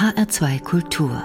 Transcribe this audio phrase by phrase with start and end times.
[0.00, 1.22] HR2 Kultur.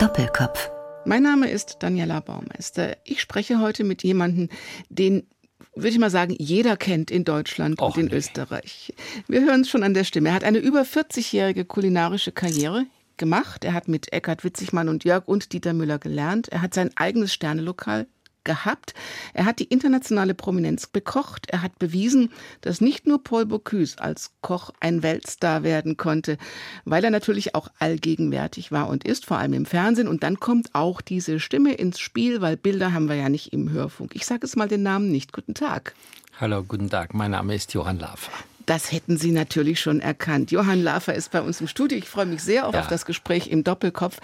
[0.00, 0.68] Doppelkopf.
[1.04, 2.96] Mein Name ist Daniela Baumeister.
[3.04, 4.48] Ich spreche heute mit jemandem,
[4.88, 5.28] den
[5.76, 8.16] würde ich mal sagen, jeder kennt in Deutschland Och, und in nee.
[8.16, 8.92] Österreich.
[9.28, 10.30] Wir hören es schon an der Stimme.
[10.30, 12.84] Er hat eine über 40-jährige kulinarische Karriere
[13.16, 13.64] gemacht.
[13.64, 16.48] Er hat mit Eckhard Witzigmann und Jörg und Dieter Müller gelernt.
[16.48, 18.08] Er hat sein eigenes Sternelokal
[18.44, 18.94] gehabt.
[19.32, 21.46] Er hat die internationale Prominenz bekocht.
[21.48, 26.38] Er hat bewiesen, dass nicht nur Paul Bocuse als Koch ein Weltstar werden konnte,
[26.84, 30.08] weil er natürlich auch allgegenwärtig war und ist, vor allem im Fernsehen.
[30.08, 33.70] Und dann kommt auch diese Stimme ins Spiel, weil Bilder haben wir ja nicht im
[33.70, 34.14] Hörfunk.
[34.14, 35.32] Ich sage es mal den Namen nicht.
[35.32, 35.94] Guten Tag.
[36.40, 37.14] Hallo, guten Tag.
[37.14, 38.32] Mein Name ist Johann Lafer.
[38.66, 40.50] Das hätten Sie natürlich schon erkannt.
[40.50, 41.98] Johann Lafer ist bei uns im Studio.
[41.98, 42.64] Ich freue mich sehr ja.
[42.68, 44.20] auf das Gespräch im Doppelkopf.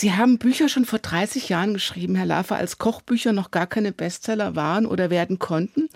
[0.00, 3.90] Sie haben Bücher schon vor 30 Jahren geschrieben, Herr Lafer, als Kochbücher noch gar keine
[3.90, 5.88] Bestseller waren oder werden konnten.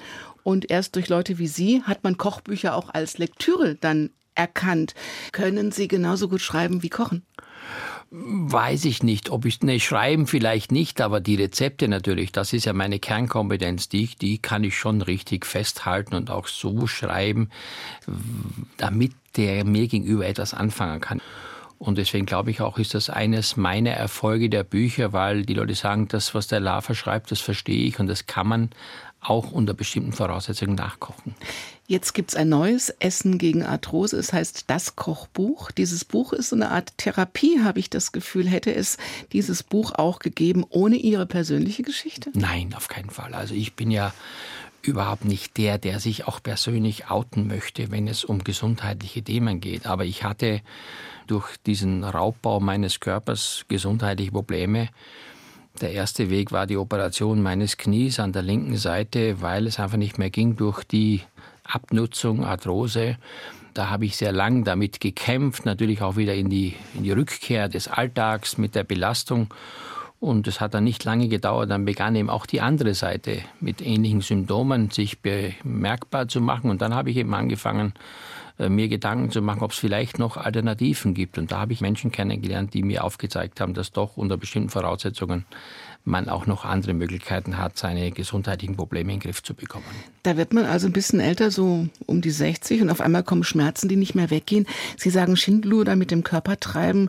[0.43, 4.95] Und erst durch Leute wie Sie hat man Kochbücher auch als Lektüre dann erkannt.
[5.30, 7.24] Können Sie genauso gut schreiben wie kochen?
[8.10, 12.65] Weiß ich nicht, ob ich, ne, schreiben vielleicht nicht, aber die Rezepte natürlich, das ist
[12.65, 17.51] ja meine Kernkompetenz, die, die kann ich schon richtig festhalten und auch so schreiben,
[18.79, 21.21] damit der mir gegenüber etwas anfangen kann.
[21.83, 25.75] Und deswegen glaube ich auch, ist das eines meiner Erfolge der Bücher, weil die Leute
[25.75, 28.71] sagen, das, was der Lava schreibt, das verstehe ich und das kann man
[29.21, 31.35] auch unter bestimmten Voraussetzungen nachkochen.
[31.89, 34.16] Jetzt gibt es ein neues Essen gegen Arthrose.
[34.16, 35.73] Es heißt das Kochbuch.
[35.73, 38.46] Dieses Buch ist so eine Art Therapie, habe ich das Gefühl.
[38.46, 38.96] Hätte es
[39.33, 42.30] dieses Buch auch gegeben ohne Ihre persönliche Geschichte?
[42.35, 43.35] Nein, auf keinen Fall.
[43.35, 44.15] Also ich bin ja
[44.83, 49.87] überhaupt nicht der, der sich auch persönlich outen möchte, wenn es um gesundheitliche Themen geht.
[49.87, 50.61] Aber ich hatte
[51.27, 54.89] durch diesen Raubbau meines Körpers gesundheitliche Probleme.
[55.80, 59.97] Der erste Weg war die Operation meines Knies an der linken Seite, weil es einfach
[59.97, 61.23] nicht mehr ging durch die
[61.65, 63.17] Abnutzung, Arthrose.
[63.73, 67.69] Da habe ich sehr lang damit gekämpft, natürlich auch wieder in die, in die Rückkehr
[67.69, 69.49] des Alltags mit der Belastung.
[70.22, 73.84] Und es hat dann nicht lange gedauert, dann begann eben auch die andere Seite mit
[73.84, 76.71] ähnlichen Symptomen sich bemerkbar zu machen.
[76.71, 77.93] Und dann habe ich eben angefangen,
[78.61, 81.38] äh, mir Gedanken zu machen, ob es vielleicht noch Alternativen gibt.
[81.38, 85.44] Und da habe ich Menschen kennengelernt, die mir aufgezeigt haben, dass doch unter bestimmten Voraussetzungen
[86.05, 89.85] man auch noch andere Möglichkeiten hat, seine gesundheitlichen Probleme in den Griff zu bekommen.
[90.23, 93.45] Da wird man also ein bisschen älter, so um die 60 und auf einmal kommen
[93.45, 94.67] Schmerzen, die nicht mehr weggehen.
[94.97, 97.09] Sie sagen Schindluder mit dem Körper treiben.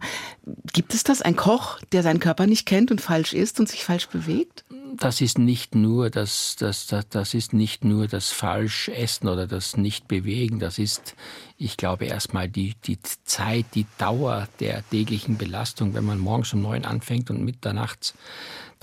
[0.73, 3.83] Gibt es das, ein Koch, der seinen Körper nicht kennt und falsch isst und sich
[3.83, 4.63] falsch bewegt?
[4.95, 9.75] das ist nicht nur das, das, das, das ist nicht nur das Falschessen oder das
[9.75, 11.15] Nicht-Bewegen, das ist,
[11.57, 16.61] ich glaube, erstmal die, die Zeit, die Dauer der täglichen Belastung, wenn man morgens um
[16.61, 18.13] neun anfängt und mitternachts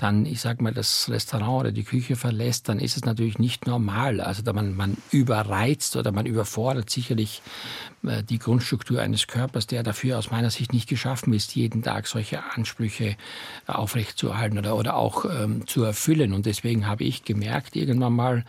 [0.01, 3.67] dann, ich sag mal, das Restaurant oder die Küche verlässt, dann ist es natürlich nicht
[3.67, 4.19] normal.
[4.19, 7.43] Also da man, man überreizt oder man überfordert sicherlich
[8.03, 12.07] äh, die Grundstruktur eines Körpers, der dafür aus meiner Sicht nicht geschaffen ist, jeden Tag
[12.07, 13.15] solche Ansprüche
[13.67, 16.33] aufrechtzuerhalten oder, oder auch ähm, zu erfüllen.
[16.33, 18.45] Und deswegen habe ich gemerkt, irgendwann mal,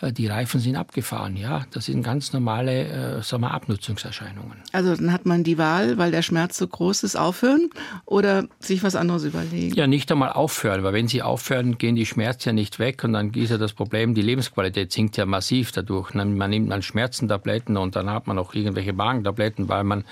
[0.00, 1.36] äh, die Reifen sind abgefahren.
[1.36, 4.56] Ja, das sind ganz normale äh, sagen wir, Abnutzungserscheinungen.
[4.72, 7.70] Also dann hat man die Wahl, weil der Schmerz so groß ist, aufhören
[8.06, 9.76] oder sich was anderes überlegen?
[9.76, 13.30] Ja, nicht einmal aufhören, weil wenn sie aufhören, gehen die Schmerzen nicht weg und dann
[13.34, 16.14] ist ja das Problem, die Lebensqualität sinkt ja massiv dadurch.
[16.14, 20.06] Man nimmt dann Schmerzentabletten und dann hat man auch irgendwelche Magentabletten, weil man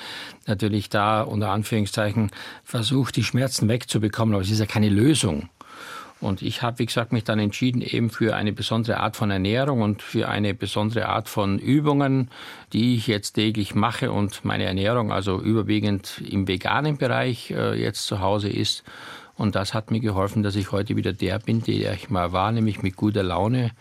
[0.47, 2.31] natürlich da unter Anführungszeichen
[2.65, 5.49] versucht, die Schmerzen wegzubekommen, aber es ist ja keine Lösung.
[6.21, 9.81] Und ich habe, wie gesagt, mich dann entschieden eben für eine besondere Art von Ernährung
[9.81, 12.31] und für eine besondere Art von Übungen,
[12.75, 18.05] die ich jetzt täglich mache und meine Ernährung also überwiegend im veganen Bereich äh, jetzt
[18.05, 18.85] zu Hause ist.
[19.37, 22.53] Und das hat mir geholfen, dass ich heute wieder der bin, der ich mal war,
[22.53, 23.73] nämlich mit guter Laune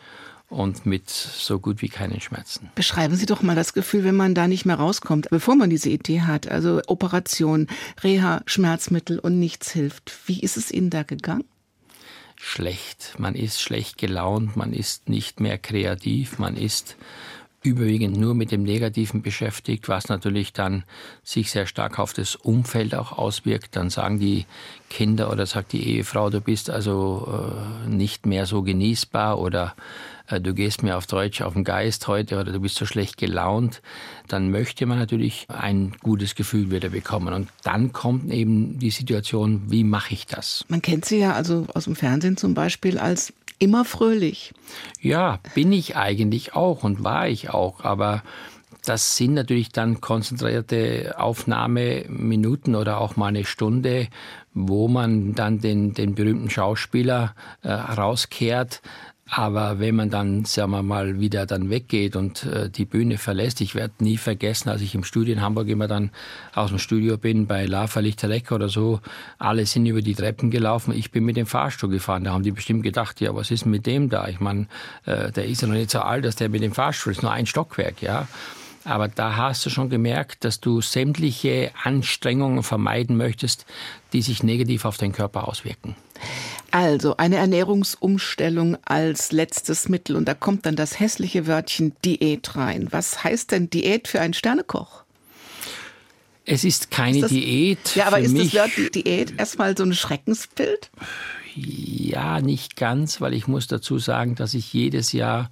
[0.50, 2.70] und mit so gut wie keinen Schmerzen.
[2.76, 5.90] Beschreiben Sie doch mal das Gefühl, wenn man da nicht mehr rauskommt, bevor man diese
[5.90, 6.48] Idee hat.
[6.48, 7.68] Also Operation,
[8.04, 10.12] Reha, Schmerzmittel und nichts hilft.
[10.28, 11.46] Wie ist es Ihnen da gegangen?
[12.36, 13.16] Schlecht.
[13.18, 16.98] Man ist schlecht gelaunt, man ist nicht mehr kreativ, man ist
[17.64, 20.84] überwiegend nur mit dem Negativen beschäftigt, was natürlich dann
[21.24, 23.76] sich sehr stark auf das Umfeld auch auswirkt.
[23.76, 24.46] Dann sagen die
[24.90, 27.28] Kinder oder sagt die Ehefrau, du bist also
[27.88, 29.76] äh, nicht mehr so genießbar oder
[30.28, 33.18] äh, du gehst mir auf Deutsch auf den Geist heute oder du bist so schlecht
[33.18, 33.82] gelaunt,
[34.28, 37.34] dann möchte man natürlich ein gutes Gefühl wieder bekommen.
[37.34, 40.66] Und dann kommt eben die Situation, wie mache ich das?
[40.68, 44.54] Man kennt sie ja also aus dem Fernsehen zum Beispiel als immer fröhlich.
[45.02, 48.24] Ja, bin ich eigentlich auch und war ich auch, aber
[48.86, 54.08] das sind natürlich dann konzentrierte Aufnahmeminuten oder auch mal eine Stunde,
[54.54, 58.82] wo man dann den, den berühmten Schauspieler äh, rauskehrt.
[59.30, 63.62] Aber wenn man dann, sagen wir mal, wieder dann weggeht und äh, die Bühne verlässt,
[63.62, 66.12] ich werde nie vergessen, als ich im Studio in Hamburg immer dann
[66.54, 69.00] aus dem Studio bin, bei Lava Lichterlecker oder so,
[69.40, 72.26] alle sind über die Treppen gelaufen, ich bin mit dem Fahrstuhl gefahren.
[72.26, 74.28] Da haben die bestimmt gedacht, ja, was ist mit dem da?
[74.28, 74.68] Ich meine,
[75.06, 77.32] äh, der ist ja noch nicht so alt, dass der mit dem Fahrstuhl ist, nur
[77.32, 78.28] ein Stockwerk, ja.
[78.86, 83.66] Aber da hast du schon gemerkt, dass du sämtliche Anstrengungen vermeiden möchtest,
[84.12, 85.96] die sich negativ auf deinen Körper auswirken.
[86.74, 92.88] Also eine Ernährungsumstellung als letztes Mittel und da kommt dann das hässliche Wörtchen Diät rein.
[92.90, 95.04] Was heißt denn Diät für einen Sternekoch?
[96.46, 97.96] Es ist keine ist das, Diät.
[97.96, 98.54] Ja, aber ist mich.
[98.54, 100.90] das Wort Diät erstmal so ein Schreckensbild?
[101.54, 105.52] Ja, nicht ganz, weil ich muss dazu sagen, dass ich jedes Jahr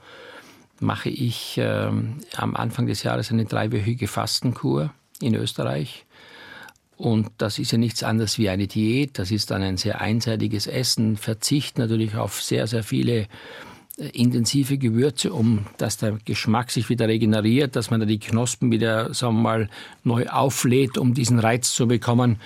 [0.80, 1.92] mache ich äh,
[2.36, 4.92] am Anfang des Jahres eine dreiwöchige Fastenkur
[5.22, 6.04] in Österreich.
[7.02, 9.18] Und das ist ja nichts anderes wie eine Diät.
[9.18, 13.28] Das ist dann ein sehr einseitiges Essen, Verzicht natürlich auf sehr, sehr viele
[13.98, 18.72] äh, intensive Gewürze, um dass der Geschmack sich wieder regeneriert, dass man da die Knospen
[18.72, 19.70] wieder, sagen wir mal,
[20.04, 22.40] neu auflädt, um diesen Reiz zu bekommen.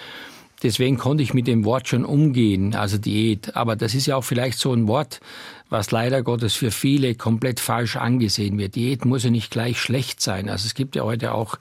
[0.64, 3.58] Deswegen konnte ich mit dem Wort schon umgehen, also Diät.
[3.58, 5.20] Aber das ist ja auch vielleicht so ein Wort,
[5.76, 8.76] was leider Gottes für viele komplett falsch angesehen wird.
[8.76, 10.48] Diät muss ja nicht gleich schlecht sein.
[10.48, 11.58] Also es gibt ja heute auch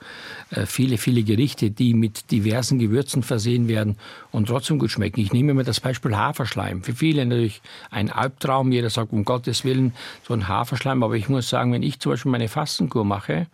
[0.51, 3.97] äh, viele, viele Gerichte, die mit diversen Gewürzen versehen werden
[4.31, 5.19] und trotzdem gut schmecken.
[5.19, 6.81] Ich nehme mir das Beispiel Haferschleim.
[6.81, 8.71] Für viele natürlich ein Albtraum.
[8.71, 9.93] Jeder sagt, um Gottes Willen,
[10.25, 11.03] so ein Haferschleim.
[11.03, 13.47] Aber ich muss sagen, wenn ich zum Beispiel meine Fastenkur mache,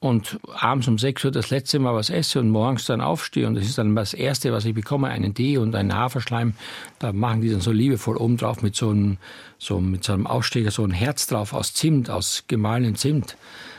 [0.00, 3.54] und abends um 6 Uhr das letzte Mal was esse und morgens dann aufstehe und
[3.54, 6.54] das ist dann das Erste, was ich bekomme, einen Tee und einen Haferschleim,
[6.98, 9.18] da machen die dann so liebevoll oben drauf mit so einem,
[9.58, 13.36] so, mit so einem Ausstecher so ein Herz drauf aus Zimt, aus gemahlenem Zimt.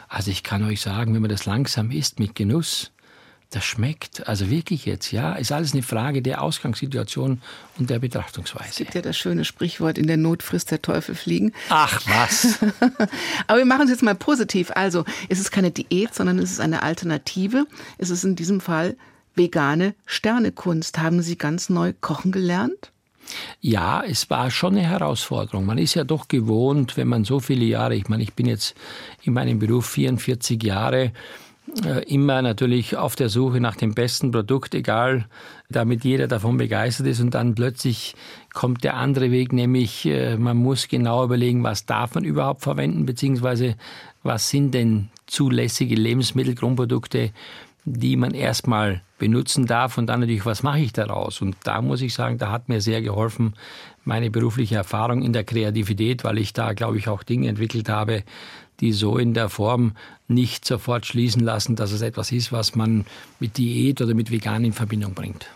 [0.08, 2.92] Also ich kann euch sagen, wenn man das langsam isst mit Genuss,
[3.52, 4.28] das schmeckt.
[4.28, 7.42] Also wirklich jetzt, ja, ist alles eine Frage der Ausgangssituation
[7.78, 8.70] und der Betrachtungsweise.
[8.70, 11.54] Es gibt ja das schöne Sprichwort, in der Not frisst der Teufel fliegen.
[11.70, 12.60] Ach was.
[13.48, 14.72] Aber wir machen es jetzt mal positiv.
[14.74, 17.66] Also es ist keine Diät, sondern es ist eine Alternative.
[17.98, 18.96] Es ist in diesem Fall
[19.36, 21.00] vegane Sternekunst.
[21.00, 22.92] Haben Sie ganz neu kochen gelernt?
[23.60, 25.66] Ja, es war schon eine Herausforderung.
[25.66, 28.76] Man ist ja doch gewohnt, wenn man so viele Jahre, ich meine, ich bin jetzt
[29.24, 31.12] in meinem Beruf 44 Jahre,
[32.08, 35.26] immer natürlich auf der Suche nach dem besten Produkt, egal,
[35.70, 38.16] damit jeder davon begeistert ist und dann plötzlich
[38.54, 43.06] kommt der andere Weg, nämlich äh, man muss genau überlegen, was darf man überhaupt verwenden,
[43.06, 43.76] beziehungsweise
[44.24, 47.32] was sind denn zulässige Lebensmittelgrundprodukte,
[47.86, 51.42] die man erstmal benutzen darf und dann natürlich, was mache ich daraus?
[51.42, 53.54] Und da muss ich sagen, da hat mir sehr geholfen
[54.04, 58.24] meine berufliche Erfahrung in der Kreativität, weil ich da, glaube ich, auch Dinge entwickelt habe,
[58.82, 59.94] die so in der Form
[60.28, 63.06] nicht sofort schließen lassen, dass es etwas ist, was man
[63.40, 65.48] mit Diät oder mit Vegan in Verbindung bringt.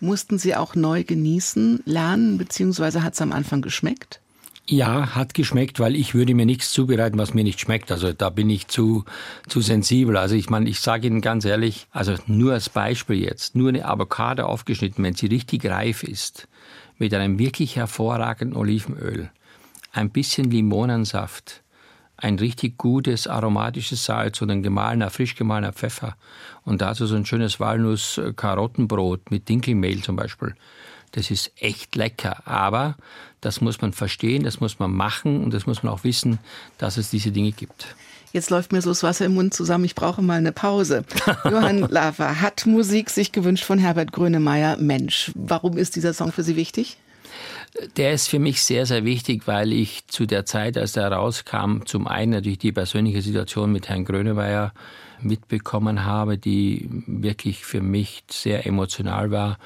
[0.00, 4.20] Mussten Sie auch neu genießen, lernen, beziehungsweise hat es am Anfang geschmeckt?
[4.66, 7.90] Ja, hat geschmeckt, weil ich würde mir nichts zubereiten, was mir nicht schmeckt.
[7.90, 9.04] Also da bin ich zu,
[9.48, 10.16] zu sensibel.
[10.16, 13.84] Also ich meine, ich sage Ihnen ganz ehrlich, also nur als Beispiel jetzt, nur eine
[13.84, 16.46] Avocado aufgeschnitten, wenn sie richtig reif ist,
[16.98, 19.30] mit einem wirklich hervorragenden Olivenöl,
[19.92, 21.62] ein bisschen Limonensaft,
[22.20, 26.16] ein richtig gutes aromatisches Salz und ein gemahlener, frisch gemahlener Pfeffer
[26.64, 30.54] und dazu so ein schönes Walnuss-Karottenbrot mit Dinkelmehl zum Beispiel.
[31.12, 32.96] Das ist echt lecker, aber
[33.40, 36.38] das muss man verstehen, das muss man machen und das muss man auch wissen,
[36.78, 37.96] dass es diese Dinge gibt.
[38.32, 41.04] Jetzt läuft mir so das Wasser im Mund zusammen, ich brauche mal eine Pause.
[41.44, 44.76] Johann Lava hat Musik sich gewünscht von Herbert Grönemeyer.
[44.76, 46.96] Mensch, warum ist dieser Song für Sie wichtig?
[47.96, 51.82] Der ist für mich sehr, sehr wichtig, weil ich zu der Zeit, als er rauskam,
[51.84, 54.72] zum einen natürlich die persönliche Situation mit Herrn Grönemeyer
[55.22, 59.58] mitbekommen habe, die wirklich für mich sehr emotional war.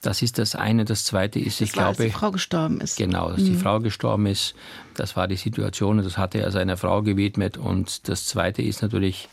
[0.00, 0.84] Das ist das eine.
[0.84, 1.96] Das zweite ist, das ich war, glaube.
[1.96, 2.96] Dass die Frau gestorben ist.
[2.96, 3.46] Genau, dass mhm.
[3.46, 4.54] die Frau gestorben ist.
[4.94, 7.56] Das war die Situation und das hatte er seiner Frau gewidmet.
[7.56, 9.28] Und das zweite ist natürlich,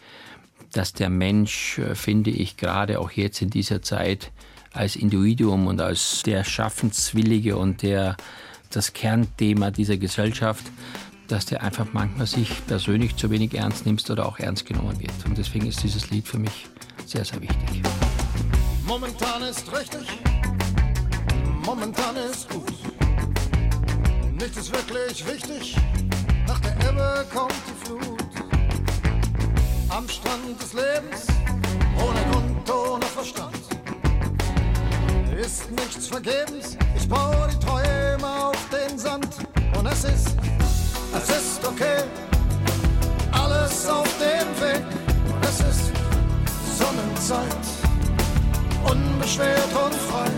[0.72, 4.32] dass der Mensch, äh, finde ich, gerade auch jetzt in dieser Zeit,
[4.74, 8.16] als Individuum und als der Schaffenswillige und der
[8.70, 10.63] das Kernthema dieser Gesellschaft,
[11.28, 15.12] dass der einfach manchmal sich persönlich zu wenig ernst nimmt oder auch ernst genommen wird.
[15.25, 16.68] Und deswegen ist dieses Lied für mich
[17.06, 17.82] sehr, sehr wichtig.
[18.86, 20.08] Momentan ist richtig,
[21.66, 22.74] momentan ist gut.
[24.34, 25.78] Nichts ist wirklich wichtig,
[26.48, 28.22] nach der Ebbe kommt die Flut.
[29.90, 31.28] Am Strand des Lebens,
[31.98, 33.61] ohne Grund, ohne Verstand
[35.51, 36.77] ist nichts vergebens.
[36.96, 39.27] Ich baue die Träume auf den Sand
[39.77, 40.36] und es ist,
[41.17, 42.03] es ist okay.
[43.31, 44.86] Alles auf dem Weg
[45.34, 45.91] und es ist
[46.79, 47.65] Sonnenzeit.
[48.84, 50.29] Unbeschwert und frei.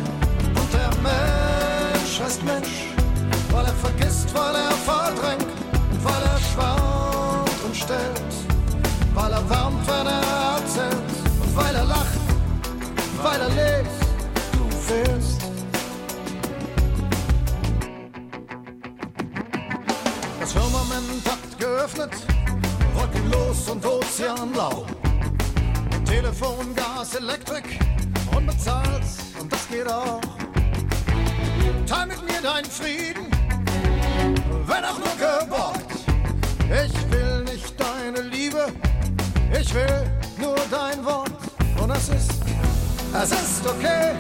[0.60, 2.75] Und der Mensch ist Mensch,
[3.51, 5.53] weil er vergisst, weil er verdrängt
[7.74, 8.34] stellt,
[9.15, 10.22] weil er wärmt, wenn er
[10.58, 12.20] erzählt und weil er lacht,
[13.24, 13.93] weil er lebt,
[14.84, 15.42] fehlst.
[20.40, 22.12] Das Firmament hat geöffnet,
[22.94, 24.86] wolkenlos und ozeanblau.
[26.06, 27.80] Telefon, Gas, Elektrik,
[28.36, 29.04] unbezahlt
[29.40, 30.22] und das geht auch.
[31.88, 33.28] Teil mit mir deinen Frieden,
[34.68, 35.92] wenn auch nur geborgt.
[36.70, 38.68] Ich will nicht deine Liebe,
[39.60, 41.32] ich will nur dein Wort.
[41.82, 42.32] Und es ist,
[43.13, 44.13] es ist okay,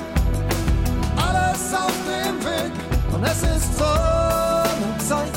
[1.63, 2.71] alles auf dem Weg.
[3.13, 5.33] Und es ist Sonnenzeit,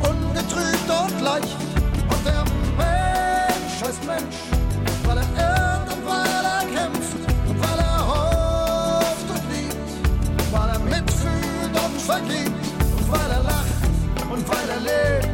[0.00, 1.56] ungetrübt und leicht.
[2.08, 2.44] Und der
[2.76, 4.36] Mensch heißt Mensch,
[5.04, 7.16] weil er irrt und weil er kämpft.
[7.48, 12.66] Und weil er hofft und liebt, weil er mitfühlt und vergibt.
[12.98, 15.25] Und weil er lacht und weil er lebt.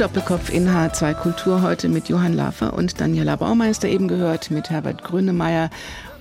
[0.00, 5.04] Doppelkopf in H2 Kultur heute mit Johann Lafer und Daniela Baumeister eben gehört mit Herbert
[5.04, 5.68] Grönemeyer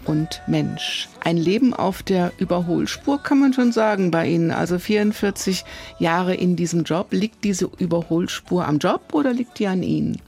[0.03, 1.07] und Mensch.
[1.23, 4.51] Ein Leben auf der Überholspur kann man schon sagen bei Ihnen.
[4.51, 5.63] Also 44
[5.97, 7.07] Jahre in diesem Job.
[7.11, 10.21] Liegt diese Überholspur am Job oder liegt die an Ihnen?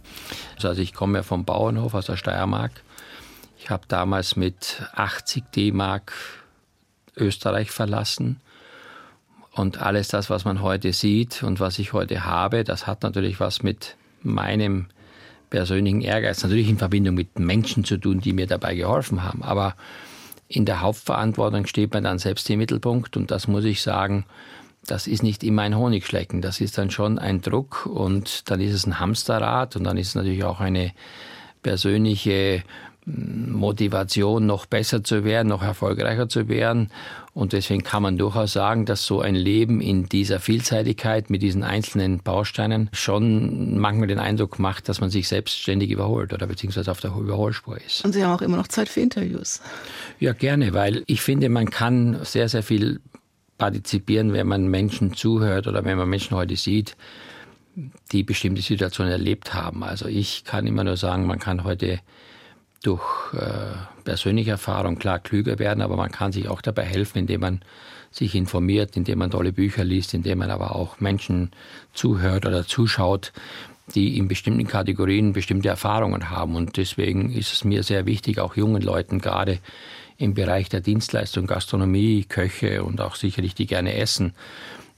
[0.64, 2.72] Also ich komme ja vom Bauernhof aus der Steiermark.
[3.60, 6.14] Ich habe damals mit 80 D-Mark
[7.18, 8.40] Österreich verlassen.
[9.54, 13.40] Und alles das, was man heute sieht und was ich heute habe, das hat natürlich
[13.40, 14.88] was mit meinem
[15.50, 19.44] persönlichen Ehrgeiz, natürlich in Verbindung mit Menschen zu tun, die mir dabei geholfen haben.
[19.44, 19.76] Aber
[20.48, 24.26] in der Hauptverantwortung steht man dann selbst im Mittelpunkt und das muss ich sagen,
[24.88, 26.42] das ist nicht immer ein Honigschlecken.
[26.42, 30.10] Das ist dann schon ein Druck und dann ist es ein Hamsterrad und dann ist
[30.10, 30.92] es natürlich auch eine
[31.62, 32.64] persönliche
[33.06, 36.90] Motivation, noch besser zu werden, noch erfolgreicher zu werden.
[37.34, 41.64] Und deswegen kann man durchaus sagen, dass so ein Leben in dieser Vielseitigkeit mit diesen
[41.64, 46.92] einzelnen Bausteinen schon manchmal den Eindruck macht, dass man sich selbst ständig überholt oder beziehungsweise
[46.92, 48.06] auf der Überholspur ist.
[48.06, 49.62] Und Sie haben auch immer noch Zeit für Interviews.
[50.20, 53.00] Ja, gerne, weil ich finde, man kann sehr, sehr viel
[53.58, 56.98] partizipieren, wenn man Menschen zuhört oder wenn man Menschen heute sieht,
[58.12, 59.84] die bestimmte Situationen erlebt haben.
[59.84, 62.00] Also ich kann immer nur sagen, man kann heute
[62.84, 67.42] durch äh, persönliche Erfahrung klar klüger werden, aber man kann sich auch dabei helfen, indem
[67.42, 67.62] man
[68.10, 71.52] sich informiert, indem man tolle Bücher liest, indem man aber auch Menschen
[71.94, 73.32] zuhört oder zuschaut,
[73.96, 76.56] die in bestimmten Kategorien bestimmte Erfahrungen haben.
[76.56, 79.60] Und deswegen ist es mir sehr wichtig, auch jungen Leuten gerade
[80.18, 84.34] im Bereich der Dienstleistung, Gastronomie, Köche und auch sicherlich die gerne essen,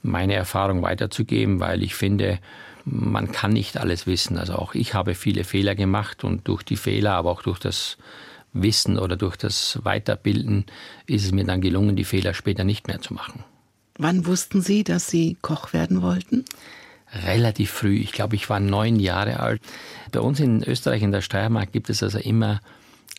[0.02, 2.38] meine Erfahrung weiterzugeben, weil ich finde,
[2.84, 4.38] man kann nicht alles wissen.
[4.38, 7.96] Also auch ich habe viele Fehler gemacht und durch die Fehler, aber auch durch das
[8.52, 10.66] Wissen oder durch das Weiterbilden
[11.06, 13.44] ist es mir dann gelungen, die Fehler später nicht mehr zu machen.
[13.98, 16.44] Wann wussten Sie, dass Sie Koch werden wollten?
[17.12, 17.96] Relativ früh.
[17.96, 19.62] Ich glaube, ich war neun Jahre alt.
[20.10, 22.60] Bei uns in Österreich, in der Steiermark, gibt es also immer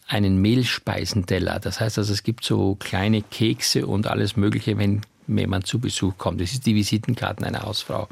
[0.07, 1.60] einen Mehlspeisenteller.
[1.60, 6.17] Das heißt also, es gibt so kleine Kekse und alles Mögliche, wenn jemand zu Besuch
[6.17, 6.41] kommt.
[6.41, 8.07] Das ist die Visitenkarten einer Hausfrau.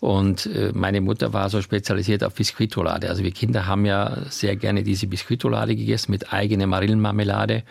[0.00, 3.08] Und äh, meine Mutter war so spezialisiert auf Biskuitolade.
[3.08, 7.64] Also wir Kinder haben ja sehr gerne diese Biskuitolade gegessen mit eigener Marillenmarmelade.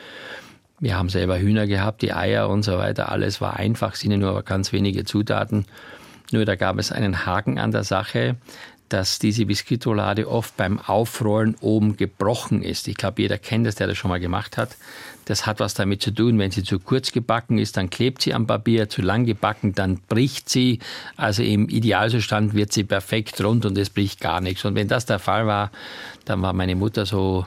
[0.80, 3.12] Wir haben selber Hühner gehabt, die Eier und so weiter.
[3.12, 5.66] Alles war einfach, sind nur ganz wenige Zutaten.
[6.32, 8.36] Nur da gab es einen Haken an der Sache,
[8.90, 12.88] dass diese Biskuitolade oft beim Aufrollen oben gebrochen ist.
[12.88, 14.76] Ich glaube, jeder kennt das, der das schon mal gemacht hat.
[15.28, 18.34] Das hat was damit zu tun, wenn sie zu kurz gebacken ist, dann klebt sie
[18.34, 20.80] am Papier, zu lang gebacken, dann bricht sie.
[21.18, 24.64] Also im Idealzustand wird sie perfekt rund und es bricht gar nichts.
[24.64, 25.72] Und wenn das der Fall war,
[26.24, 27.46] dann war meine Mutter so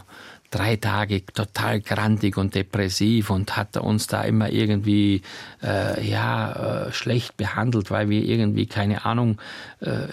[0.50, 5.22] drei Tage total grantig und depressiv und hat uns da immer irgendwie
[5.62, 9.38] äh, ja äh, schlecht behandelt, weil wir irgendwie keine Ahnung
[9.80, 10.08] äh,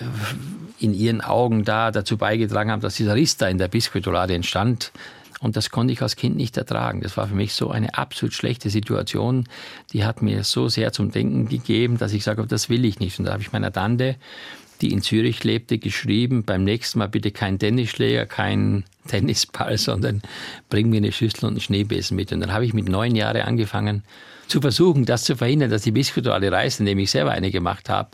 [0.80, 4.92] in ihren Augen da dazu beigetragen haben, dass dieser Riss da in der Biskuitolade entstand.
[5.40, 7.02] Und das konnte ich als Kind nicht ertragen.
[7.02, 9.48] Das war für mich so eine absolut schlechte Situation.
[9.94, 13.20] Die hat mir so sehr zum Denken gegeben, dass ich sage, das will ich nicht.
[13.20, 14.16] Und da habe ich meiner Tante,
[14.82, 20.22] die in Zürich lebte, geschrieben, beim nächsten Mal bitte kein Tennisschläger, kein Tennisball, sondern
[20.70, 22.32] bring mir eine Schüssel und einen Schneebesen mit.
[22.32, 24.04] Und dann habe ich mit neun Jahren angefangen
[24.48, 27.90] zu versuchen, das zu verhindern, dass die Biskuite alle reißen, indem ich selber eine gemacht
[27.90, 28.10] habe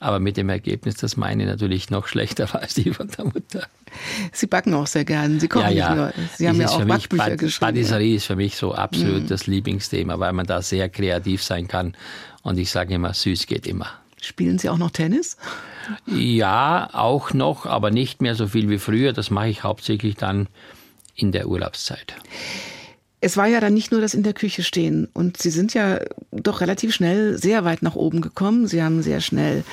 [0.00, 3.66] aber mit dem Ergebnis, dass meine natürlich noch schlechter war als die von der Mutter.
[4.32, 5.40] Sie backen auch sehr gern.
[5.40, 6.06] Sie kochen ja, ja.
[6.06, 6.28] nicht nur.
[6.36, 7.72] Sie haben ja auch Backbücher Bad, geschrieben.
[7.72, 9.28] Patisserie ist für mich so absolut mhm.
[9.28, 11.96] das Lieblingsthema, weil man da sehr kreativ sein kann.
[12.42, 13.88] Und ich sage immer, süß geht immer.
[14.20, 15.36] Spielen Sie auch noch Tennis?
[16.06, 19.12] Ja, auch noch, aber nicht mehr so viel wie früher.
[19.12, 20.48] Das mache ich hauptsächlich dann
[21.14, 22.14] in der Urlaubszeit
[23.26, 25.08] es war ja dann nicht nur das in der Küche stehen.
[25.12, 25.98] Und Sie sind ja
[26.30, 28.68] doch relativ schnell sehr weit nach oben gekommen.
[28.68, 29.64] Sie haben sehr schnell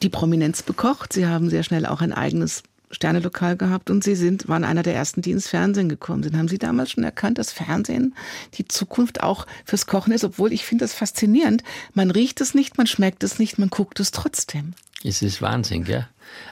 [0.00, 1.12] die Prominenz bekocht.
[1.12, 4.94] Sie haben sehr schnell auch ein eigenes Sternelokal gehabt und Sie sind, waren einer der
[4.94, 6.36] ersten, die ins Fernsehen gekommen sind.
[6.36, 8.14] Haben Sie damals schon erkannt, dass Fernsehen
[8.54, 10.22] die Zukunft auch fürs Kochen ist?
[10.22, 11.64] Obwohl ich finde das faszinierend.
[11.94, 14.74] Man riecht es nicht, man schmeckt es nicht, man guckt es trotzdem.
[15.04, 16.06] Es ist Wahnsinn, gell?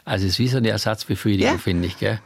[0.04, 1.59] Also es ist wie so eine Ersatzbefriedigung, ja.
[1.59, 1.99] finde ich.
[1.99, 2.21] Gell?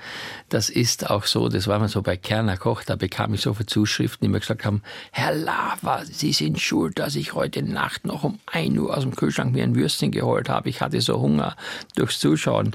[0.49, 3.54] Das ist auch so, das war mal so bei Kerner Koch, da bekam ich so
[3.54, 8.07] viele Zuschriften, die mir gesagt haben, Herr Lava, Sie sind schuld, dass ich heute Nacht
[8.07, 10.69] noch um 1 Uhr aus dem Kühlschrank mir ein Würstchen geholt habe.
[10.69, 11.57] Ich hatte so Hunger
[11.95, 12.73] durchs Zuschauen.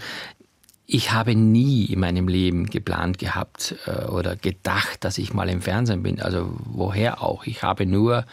[0.85, 5.61] Ich habe nie in meinem Leben geplant gehabt äh, oder gedacht, dass ich mal im
[5.61, 6.19] Fernsehen bin.
[6.19, 7.45] Also woher auch?
[7.45, 8.25] Ich habe nur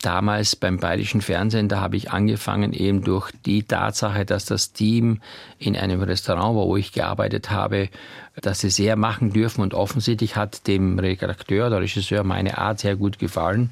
[0.00, 5.20] damals beim Bayerischen Fernsehen, da habe ich angefangen eben durch die Tatsache, dass das Team
[5.58, 7.88] in einem Restaurant, wo ich gearbeitet habe,
[8.40, 12.96] dass sie sehr machen dürfen und offensichtlich hat dem Redakteur oder Regisseur meine Art sehr
[12.96, 13.70] gut gefallen.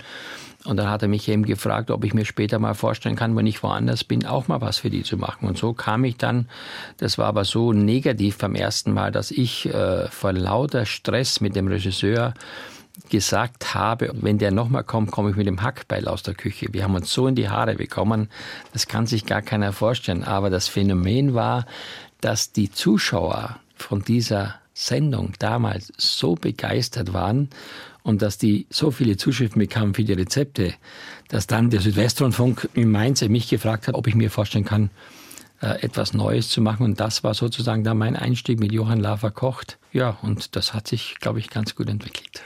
[0.65, 3.47] Und dann hat er mich eben gefragt, ob ich mir später mal vorstellen kann, wenn
[3.47, 5.47] ich woanders bin, auch mal was für die zu machen.
[5.47, 6.49] Und so kam ich dann,
[6.97, 11.55] das war aber so negativ beim ersten Mal, dass ich äh, vor lauter Stress mit
[11.55, 12.33] dem Regisseur
[13.11, 16.69] gesagt habe, wenn der nochmal kommt, komme ich mit dem Hackbeil aus der Küche.
[16.73, 18.29] Wir haben uns so in die Haare bekommen,
[18.73, 20.25] das kann sich gar keiner vorstellen.
[20.25, 21.67] Aber das Phänomen war,
[22.21, 27.51] dass die Zuschauer von dieser Sendung damals so begeistert waren
[28.03, 30.75] und dass die so viele Zuschriften bekamen für die Rezepte,
[31.29, 34.91] dass dann der Südwestrundfunk in Mainz mich gefragt hat, ob ich mir vorstellen kann,
[35.61, 36.85] äh, etwas Neues zu machen.
[36.85, 39.79] Und das war sozusagen dann mein Einstieg mit Johann Lafer kocht.
[39.93, 42.43] Ja, und das hat sich, glaube ich, ganz gut entwickelt.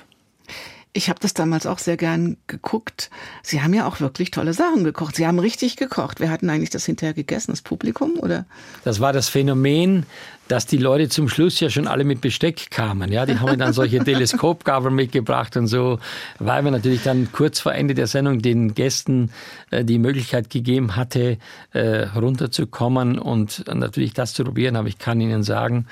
[0.92, 3.10] Ich habe das damals auch sehr gern geguckt.
[3.42, 5.16] Sie haben ja auch wirklich tolle Sachen gekocht.
[5.16, 6.20] Sie haben richtig gekocht.
[6.20, 7.52] Wer hat denn eigentlich das hinterher gegessen?
[7.52, 8.46] Das Publikum oder?
[8.84, 10.06] Das war das Phänomen,
[10.48, 13.12] dass die Leute zum Schluss ja schon alle mit Besteck kamen.
[13.12, 15.98] Ja, die haben dann solche Teleskopgabeln mitgebracht und so,
[16.38, 19.30] weil man natürlich dann kurz vor Ende der Sendung den Gästen
[19.70, 21.38] äh, die Möglichkeit gegeben hatte,
[21.72, 24.76] äh, runterzukommen und natürlich das zu probieren.
[24.76, 25.86] Aber ich kann Ihnen sagen,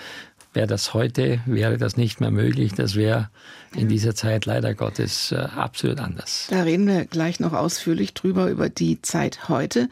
[0.56, 2.72] Wäre das heute, wäre das nicht mehr möglich.
[2.72, 3.28] Das wäre
[3.74, 6.46] in dieser Zeit leider Gottes äh, absolut anders.
[6.48, 9.90] Da reden wir gleich noch ausführlich drüber, über die Zeit heute.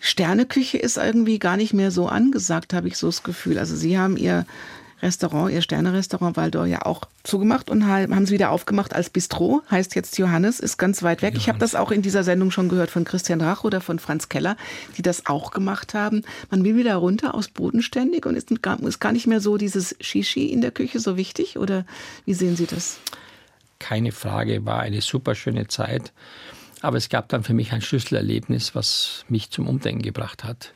[0.00, 3.58] Sterneküche ist irgendwie gar nicht mehr so angesagt, habe ich so das Gefühl.
[3.58, 4.44] Also Sie haben Ihr
[5.02, 9.94] Restaurant, ihr Sterne-Restaurant Waldor ja auch zugemacht und haben sie wieder aufgemacht als Bistro, heißt
[9.94, 11.34] jetzt Johannes, ist ganz weit weg.
[11.34, 11.42] Johannes.
[11.42, 14.28] Ich habe das auch in dieser Sendung schon gehört von Christian Rach oder von Franz
[14.28, 14.56] Keller,
[14.96, 16.22] die das auch gemacht haben.
[16.50, 19.94] Man will wieder runter aus bodenständig und ist gar, ist gar nicht mehr so dieses
[20.00, 21.84] Shishi in der Küche so wichtig oder
[22.24, 22.98] wie sehen Sie das?
[23.78, 26.12] Keine Frage, war eine super schöne Zeit.
[26.80, 30.72] Aber es gab dann für mich ein Schlüsselerlebnis, was mich zum Umdenken gebracht hat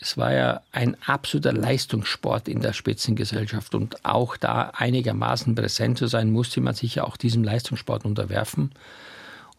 [0.00, 6.06] es war ja ein absoluter Leistungssport in der Spitzengesellschaft und auch da einigermaßen präsent zu
[6.06, 8.70] sein, musste man sich ja auch diesem Leistungssport unterwerfen.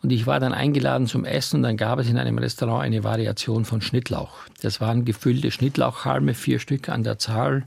[0.02, 3.04] Und ich war dann eingeladen zum Essen und dann gab es in einem Restaurant eine
[3.04, 4.32] Variation von Schnittlauch.
[4.62, 7.66] Das waren gefüllte Schnittlauchhalme, vier Stück an der Zahl.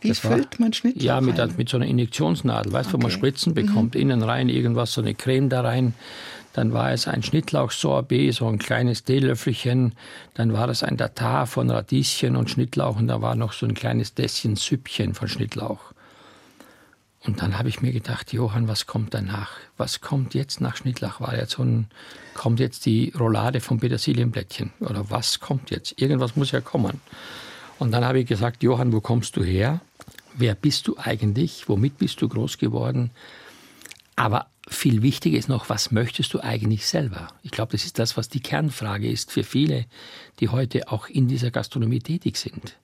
[0.00, 1.04] Wie das füllt man Schnittlauch?
[1.04, 3.02] Ja, mit, mit so einer Injektionsnadel, weißt du, okay.
[3.02, 4.00] wo man Spritzen bekommt, mhm.
[4.00, 5.94] innen rein irgendwas, so eine Creme da rein.
[6.52, 9.94] Dann war es ein Schnittlauchsorbet, so ein kleines Teelöffelchen.
[10.34, 13.74] Dann war es ein Tatar von Radieschen und Schnittlauch und da war noch so ein
[13.74, 15.92] kleines Dässchen Süppchen von Schnittlauch.
[17.24, 19.52] Und dann habe ich mir gedacht, Johann, was kommt danach?
[19.76, 21.20] Was kommt jetzt nach Schnittlauch?
[21.20, 21.86] War jetzt so ein,
[22.34, 24.72] kommt jetzt die Roulade vom Petersilienblättchen?
[24.80, 26.00] Oder was kommt jetzt?
[26.00, 27.00] Irgendwas muss ja kommen.
[27.78, 29.80] Und dann habe ich gesagt, Johann, wo kommst du her?
[30.34, 31.68] Wer bist du eigentlich?
[31.68, 33.10] Womit bist du groß geworden?
[34.16, 37.28] Aber viel wichtiger ist noch, was möchtest du eigentlich selber?
[37.42, 39.86] Ich glaube, das ist das, was die Kernfrage ist für viele,
[40.40, 42.78] die heute auch in dieser Gastronomie tätig sind.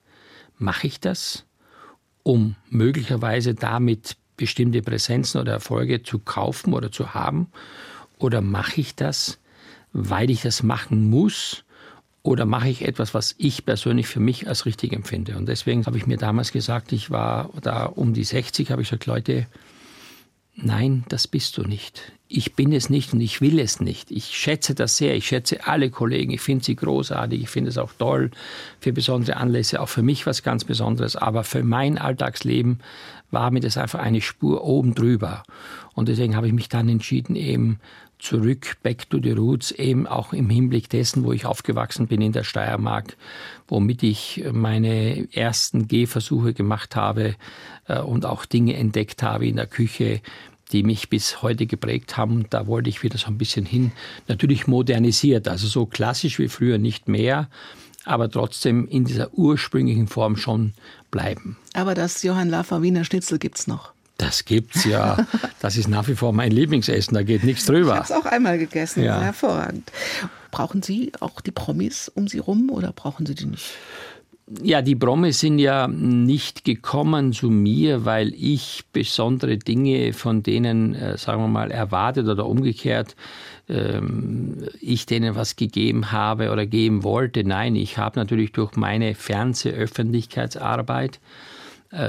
[0.57, 1.45] Mache ich das,
[2.23, 7.47] um möglicherweise damit bestimmte Präsenzen oder Erfolge zu kaufen oder zu haben?
[8.17, 9.39] Oder mache ich das,
[9.93, 11.63] weil ich das machen muss?
[12.23, 15.37] Oder mache ich etwas, was ich persönlich für mich als richtig empfinde?
[15.37, 18.89] Und deswegen habe ich mir damals gesagt, ich war da um die 60, habe ich
[18.89, 19.47] gesagt, Leute,
[20.55, 22.13] nein, das bist du nicht.
[22.27, 24.11] Ich bin es nicht und ich will es nicht.
[24.11, 25.15] Ich schätze das sehr.
[25.15, 26.31] Ich schätze alle Kollegen.
[26.31, 27.41] Ich finde sie großartig.
[27.41, 28.29] Ich finde es auch toll
[28.79, 29.81] für besondere Anlässe.
[29.81, 31.15] Auch für mich was ganz Besonderes.
[31.15, 32.81] Aber für mein Alltagsleben
[33.31, 35.43] war mir das einfach eine Spur oben drüber.
[35.95, 37.79] Und deswegen habe ich mich dann entschieden, eben
[38.19, 42.33] zurück, back to the roots, eben auch im Hinblick dessen, wo ich aufgewachsen bin in
[42.33, 43.15] der Steiermark,
[43.67, 47.35] womit ich meine ersten Gehversuche gemacht habe
[47.87, 50.21] äh, und auch Dinge entdeckt habe in der Küche,
[50.71, 52.45] die mich bis heute geprägt haben.
[52.49, 53.91] Da wollte ich wieder so ein bisschen hin.
[54.27, 57.49] Natürlich modernisiert, also so klassisch wie früher nicht mehr,
[58.05, 60.73] aber trotzdem in dieser ursprünglichen Form schon
[61.09, 61.57] bleiben.
[61.73, 63.93] Aber das Johann Laffer Wiener Schnitzel gibt's noch.
[64.19, 65.25] Das gibt's ja.
[65.61, 67.15] Das ist nach wie vor mein Lieblingsessen.
[67.15, 67.93] Da geht nichts drüber.
[67.93, 69.01] Ich habe es auch einmal gegessen.
[69.01, 69.21] Ja.
[69.21, 69.93] Hervorragend.
[70.51, 73.71] Brauchen Sie auch die Promis um Sie rum oder brauchen Sie die nicht?
[74.61, 80.95] Ja, die Promis sind ja nicht gekommen zu mir, weil ich besondere Dinge von denen,
[80.95, 83.15] äh, sagen wir mal, erwartet oder umgekehrt,
[83.69, 87.45] ähm, ich denen was gegeben habe oder geben wollte.
[87.45, 91.21] Nein, ich habe natürlich durch meine Fernsehöffentlichkeitsarbeit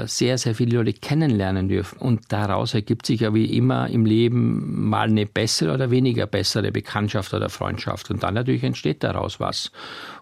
[0.05, 1.97] sehr, sehr viele Leute kennenlernen dürfen.
[1.97, 6.71] Und daraus ergibt sich ja wie immer im Leben mal eine bessere oder weniger bessere
[6.71, 8.11] Bekanntschaft oder Freundschaft.
[8.11, 9.71] Und dann natürlich entsteht daraus was.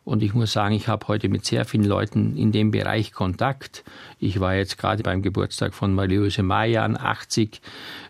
[0.04, 3.84] Und ich muss sagen, ich habe heute mit sehr vielen Leuten in dem Bereich Kontakt.
[4.20, 7.62] Ich war jetzt gerade beim Geburtstag von Mariose Mayan, 80.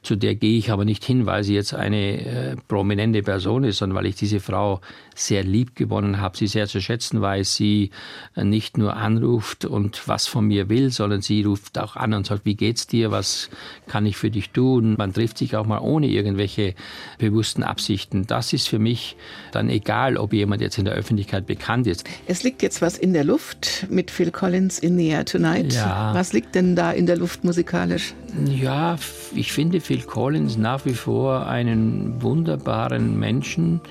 [0.02, 3.78] Zu der gehe ich aber nicht hin, weil sie jetzt eine äh, prominente Person ist,
[3.78, 4.82] sondern weil ich diese Frau
[5.16, 7.92] sehr lieb gewonnen habe, sie sehr zu schätzen weiß, sie
[8.36, 12.46] nicht nur anruft und was von mir will, sondern sie ruft auch an und sagt,
[12.46, 13.50] wie geht's dir, was
[13.88, 14.96] kann ich für dich tun?
[14.98, 16.76] Man trifft sich auch mal ohne irgendwelche
[17.18, 18.28] bewussten Absichten.
[18.28, 19.18] Das ist für mich
[19.52, 22.04] dann egal, ob jemand jetzt in der Öffentlichkeit bekannt ist.
[22.28, 25.74] Es liegt jetzt was in der Luft mit Phil Collins in The Air Tonight.
[25.74, 26.14] Ja.
[26.14, 28.14] Was liegt denn da in der Luft musikalisch?
[28.46, 28.98] Ja,
[29.36, 33.82] ich finde Phil Collins nach wie vor einen wunderbaren Menschen.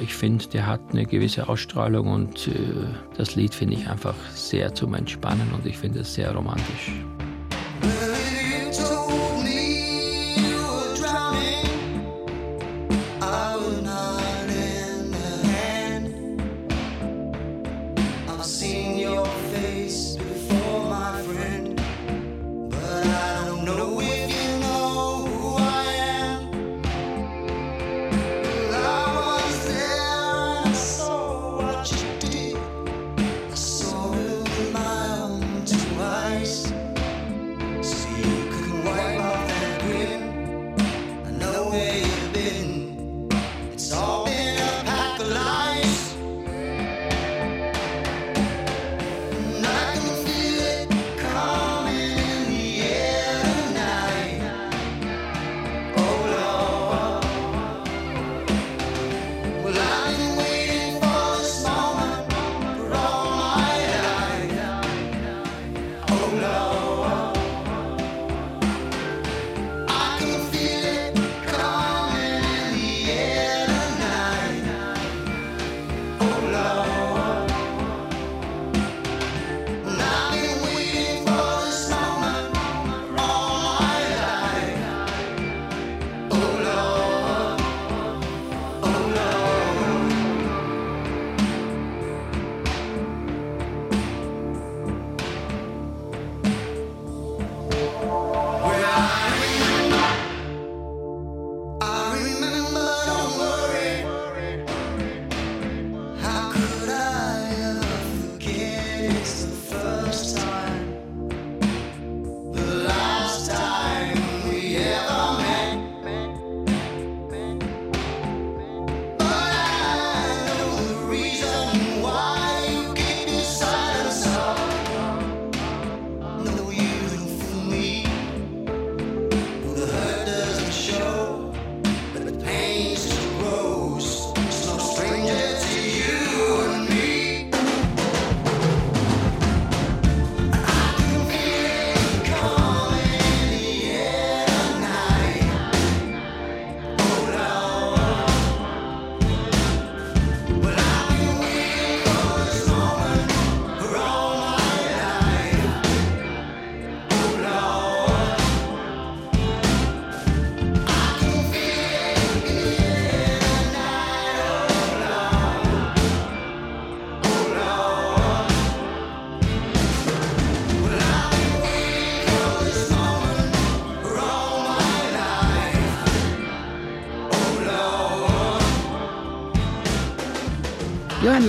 [0.00, 2.52] Ich finde, der hat eine gewisse Ausstrahlung und äh,
[3.16, 6.92] das Lied finde ich einfach sehr zum Entspannen und ich finde es sehr romantisch.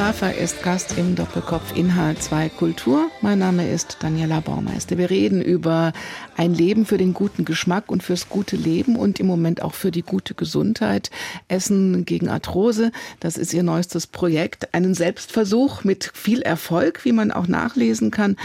[0.10, 3.12] Lafer ist Gast im Doppelkopf Inhalt 2 Kultur.
[3.22, 4.98] Mein Name ist Daniela Baumeister.
[4.98, 5.94] Wir reden über
[6.36, 9.92] ein Leben für den guten Geschmack und fürs gute Leben und im Moment auch für
[9.92, 11.12] die gute Gesundheit.
[11.48, 14.74] Essen gegen Arthrose, das ist Ihr neuestes Projekt.
[14.74, 18.36] Einen Selbstversuch mit viel Erfolg, wie man auch nachlesen kann.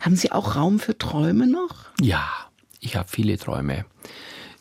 [0.00, 1.84] Haben Sie auch Raum für Träume noch?
[2.00, 2.28] Ja,
[2.80, 3.84] ich habe viele Träume.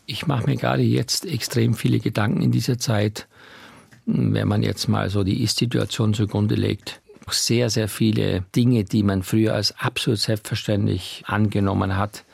[0.05, 3.27] Ich mache mir gerade jetzt extrem viele Gedanken in dieser Zeit
[4.05, 9.23] wenn man jetzt mal so die Ist-Situation zugrunde legt, sehr, sehr viele Dinge, die man
[9.23, 12.25] früher als absolut selbstverständlich angenommen hat,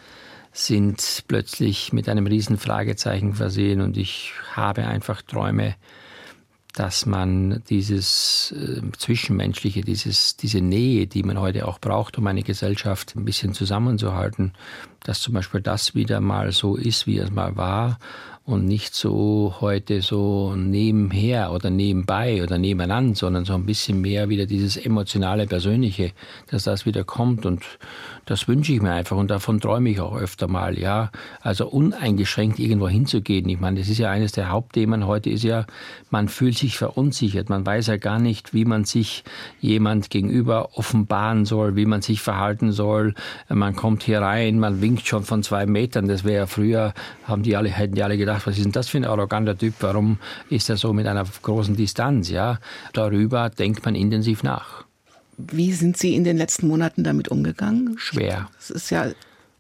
[0.54, 5.76] sind plötzlich mit einem riesen Fragezeichen versehen und ich habe einfach Träume,
[6.74, 12.44] dass man dieses äh, Zwischenmenschliche, dieses, diese Nähe, die man heute auch braucht, um eine
[12.44, 14.54] Gesellschaft ein bisschen zusammenzuhalten,
[15.08, 17.98] dass zum Beispiel das wieder mal so ist, wie es mal war
[18.48, 24.30] und nicht so heute so nebenher oder nebenbei oder nebeneinander, sondern so ein bisschen mehr
[24.30, 26.14] wieder dieses emotionale, persönliche,
[26.50, 27.66] dass das wieder kommt und
[28.28, 31.12] das wünsche ich mir einfach und davon träume ich auch öfter mal, ja.
[31.42, 33.48] Also uneingeschränkt irgendwo hinzugehen.
[33.50, 35.66] Ich meine, das ist ja eines der Hauptthemen heute ist ja,
[36.10, 37.50] man fühlt sich verunsichert.
[37.50, 39.26] Man weiß ja gar nicht, wie man sich
[39.60, 43.14] jemand gegenüber offenbaren soll, wie man sich verhalten soll.
[43.50, 46.08] Man kommt hier rein, man winkt schon von zwei Metern.
[46.08, 48.90] Das wäre ja früher, haben die alle, hätten die alle gedacht, was ist denn das
[48.90, 49.76] für ein arroganter Typ?
[49.82, 50.18] Warum
[50.50, 52.30] ist er so mit einer großen Distanz?
[52.30, 52.60] Ja,
[52.94, 54.86] darüber denkt man intensiv nach.
[55.38, 57.96] Wie sind Sie in den letzten Monaten damit umgegangen?
[57.98, 58.50] Schwer.
[58.58, 59.12] Das ist ja.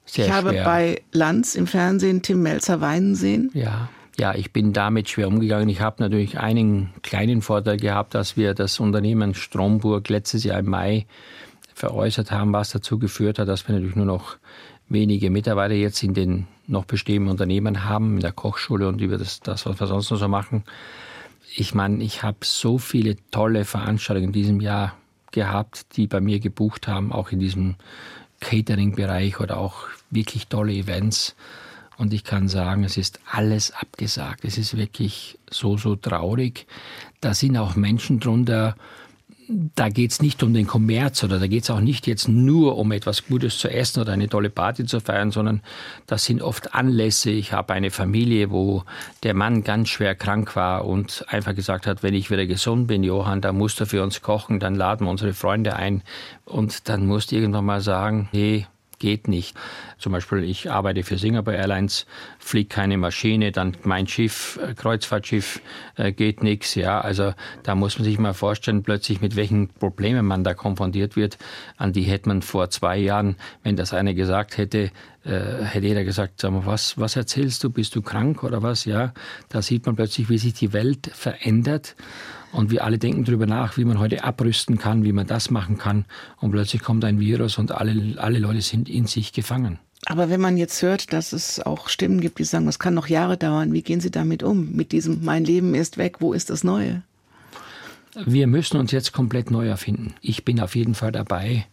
[0.05, 3.51] Sehr ich habe bei Lanz im Fernsehen Tim Melzer weinen sehen.
[3.53, 3.89] Ja.
[4.19, 5.69] Ja, ich bin damit schwer umgegangen.
[5.69, 10.69] Ich habe natürlich einen kleinen Vorteil gehabt, dass wir das Unternehmen Stromburg letztes Jahr im
[10.71, 11.05] Mai
[11.75, 14.37] veräußert haben, was dazu geführt hat, dass wir natürlich nur noch
[14.89, 19.39] wenige Mitarbeiter jetzt in den noch bestehenden Unternehmen haben, in der Kochschule und über das,
[19.39, 20.63] das was wir sonst noch so machen.
[21.55, 24.95] Ich meine, ich habe so viele tolle Veranstaltungen in diesem Jahr
[25.31, 27.75] gehabt, die bei mir gebucht haben, auch in diesem
[28.39, 31.35] Catering-Bereich oder auch wirklich tolle Events.
[31.97, 34.45] Und ich kann sagen, es ist alles abgesagt.
[34.45, 36.67] Es ist wirklich so, so traurig.
[37.21, 38.75] Da sind auch Menschen drunter,
[39.49, 42.77] da geht es nicht um den Kommerz oder da geht es auch nicht jetzt nur
[42.77, 45.61] um etwas Gutes zu essen oder eine tolle Party zu feiern, sondern
[46.05, 47.31] das sind oft Anlässe.
[47.31, 48.83] Ich habe eine Familie, wo
[49.23, 53.03] der Mann ganz schwer krank war und einfach gesagt hat, wenn ich wieder gesund bin,
[53.03, 56.03] Johann, dann musst du für uns kochen, dann laden wir unsere Freunde ein
[56.45, 58.67] und dann musst du irgendwann mal sagen, hey,
[58.99, 59.55] geht nicht.
[59.97, 62.05] Zum Beispiel, ich arbeite für Singapore Airlines,
[62.39, 65.61] fliegt keine Maschine, dann mein Schiff, äh, Kreuzfahrtschiff,
[65.95, 66.75] äh, geht nichts.
[66.75, 67.33] Ja, also
[67.63, 71.37] da muss man sich mal vorstellen, plötzlich mit welchen Problemen man da konfrontiert wird.
[71.77, 74.91] An die hätte man vor zwei Jahren, wenn das einer gesagt hätte,
[75.23, 77.69] äh, hätte jeder gesagt, sag mal, was, was erzählst du?
[77.69, 78.85] Bist du krank oder was?
[78.85, 79.13] Ja,
[79.49, 81.95] da sieht man plötzlich, wie sich die Welt verändert.
[82.51, 85.77] Und wir alle denken darüber nach, wie man heute abrüsten kann, wie man das machen
[85.77, 86.05] kann.
[86.39, 89.79] Und plötzlich kommt ein Virus und alle, alle Leute sind in sich gefangen.
[90.05, 93.07] Aber wenn man jetzt hört, dass es auch Stimmen gibt, die sagen, es kann noch
[93.07, 94.71] Jahre dauern, wie gehen Sie damit um?
[94.71, 97.03] Mit diesem Mein Leben ist weg, wo ist das Neue?
[98.25, 100.15] Wir müssen uns jetzt komplett neu erfinden.
[100.21, 101.65] Ich bin auf jeden Fall dabei,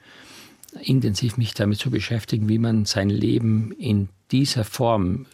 [0.82, 5.26] intensiv mich damit zu beschäftigen, wie man sein Leben in dieser Form,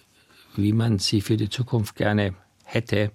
[0.57, 3.11] wie man sie für die Zukunft gerne hätte,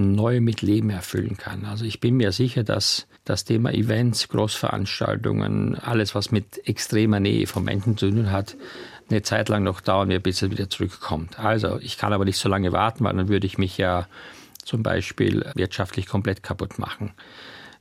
[0.00, 1.64] neu mit Leben erfüllen kann.
[1.64, 7.46] Also ich bin mir sicher, dass das Thema Events, Großveranstaltungen, alles, was mit extremer Nähe
[7.46, 8.56] von Menschen zu tun hat,
[9.10, 11.38] eine Zeit lang noch dauern wird, bis es wieder zurückkommt.
[11.38, 14.06] Also ich kann aber nicht so lange warten, weil dann würde ich mich ja
[14.64, 17.12] zum Beispiel wirtschaftlich komplett kaputt machen.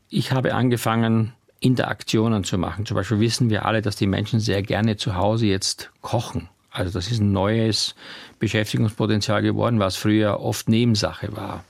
[0.10, 2.86] Ich habe angefangen, Interaktionen zu machen.
[2.86, 6.50] Zum Beispiel wissen wir alle, dass die Menschen sehr gerne zu Hause jetzt kochen.
[6.72, 7.96] Also das ist ein neues
[8.40, 11.64] Beschäftigungspotenzial geworden, was früher oft Nebensache war.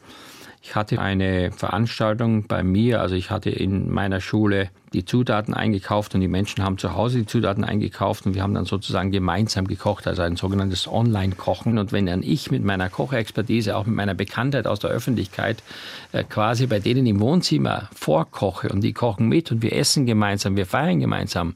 [0.61, 6.13] Ich hatte eine Veranstaltung bei mir, also ich hatte in meiner Schule die Zutaten eingekauft
[6.15, 9.65] und die Menschen haben zu Hause die Zutaten eingekauft und wir haben dann sozusagen gemeinsam
[9.67, 11.77] gekocht, also ein sogenanntes Online-Kochen.
[11.77, 15.63] Und wenn dann ich mit meiner Kochexpertise, auch mit meiner Bekanntheit aus der Öffentlichkeit,
[16.11, 20.57] äh, quasi bei denen im Wohnzimmer vorkoche und die kochen mit und wir essen gemeinsam,
[20.57, 21.53] wir feiern gemeinsam,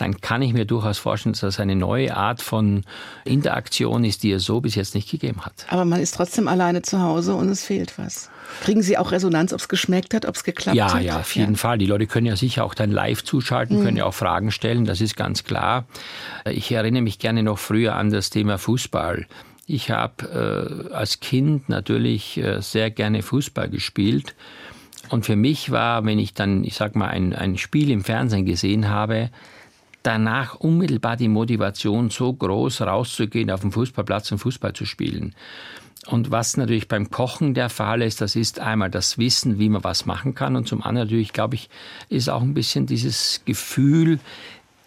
[0.00, 2.84] dann kann ich mir durchaus vorstellen, dass das eine neue Art von
[3.24, 5.66] Interaktion ist, die es so bis jetzt nicht gegeben hat.
[5.68, 8.30] Aber man ist trotzdem alleine zu Hause und es fehlt was.
[8.62, 11.02] Kriegen Sie auch Resonanz, ob es geschmeckt hat, ob es geklappt ja, hat?
[11.02, 11.58] Ja, auf jeden ja.
[11.58, 11.78] Fall.
[11.78, 13.84] Die Leute können ja sicher auch dann live zuschalten, mhm.
[13.84, 15.86] können ja auch Fragen stellen, das ist ganz klar.
[16.48, 19.26] Ich erinnere mich gerne noch früher an das Thema Fußball.
[19.66, 24.34] Ich habe äh, als Kind natürlich äh, sehr gerne Fußball gespielt.
[25.10, 28.46] Und für mich war, wenn ich dann, ich sag mal, ein, ein Spiel im Fernsehen
[28.46, 29.30] gesehen habe,
[30.02, 35.34] danach unmittelbar die Motivation so groß, rauszugehen auf den Fußballplatz und Fußball zu spielen.
[36.10, 39.84] Und was natürlich beim Kochen der Fall ist, das ist einmal das Wissen, wie man
[39.84, 40.56] was machen kann.
[40.56, 41.70] Und zum anderen natürlich, glaube ich,
[42.08, 44.18] ist auch ein bisschen dieses Gefühl,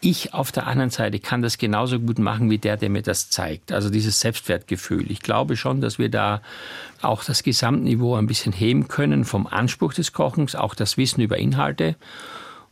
[0.01, 3.29] ich auf der anderen Seite kann das genauso gut machen wie der, der mir das
[3.29, 3.71] zeigt.
[3.71, 5.09] Also dieses Selbstwertgefühl.
[5.09, 6.41] Ich glaube schon, dass wir da
[7.01, 11.37] auch das Gesamtniveau ein bisschen heben können vom Anspruch des Kochens, auch das Wissen über
[11.37, 11.95] Inhalte.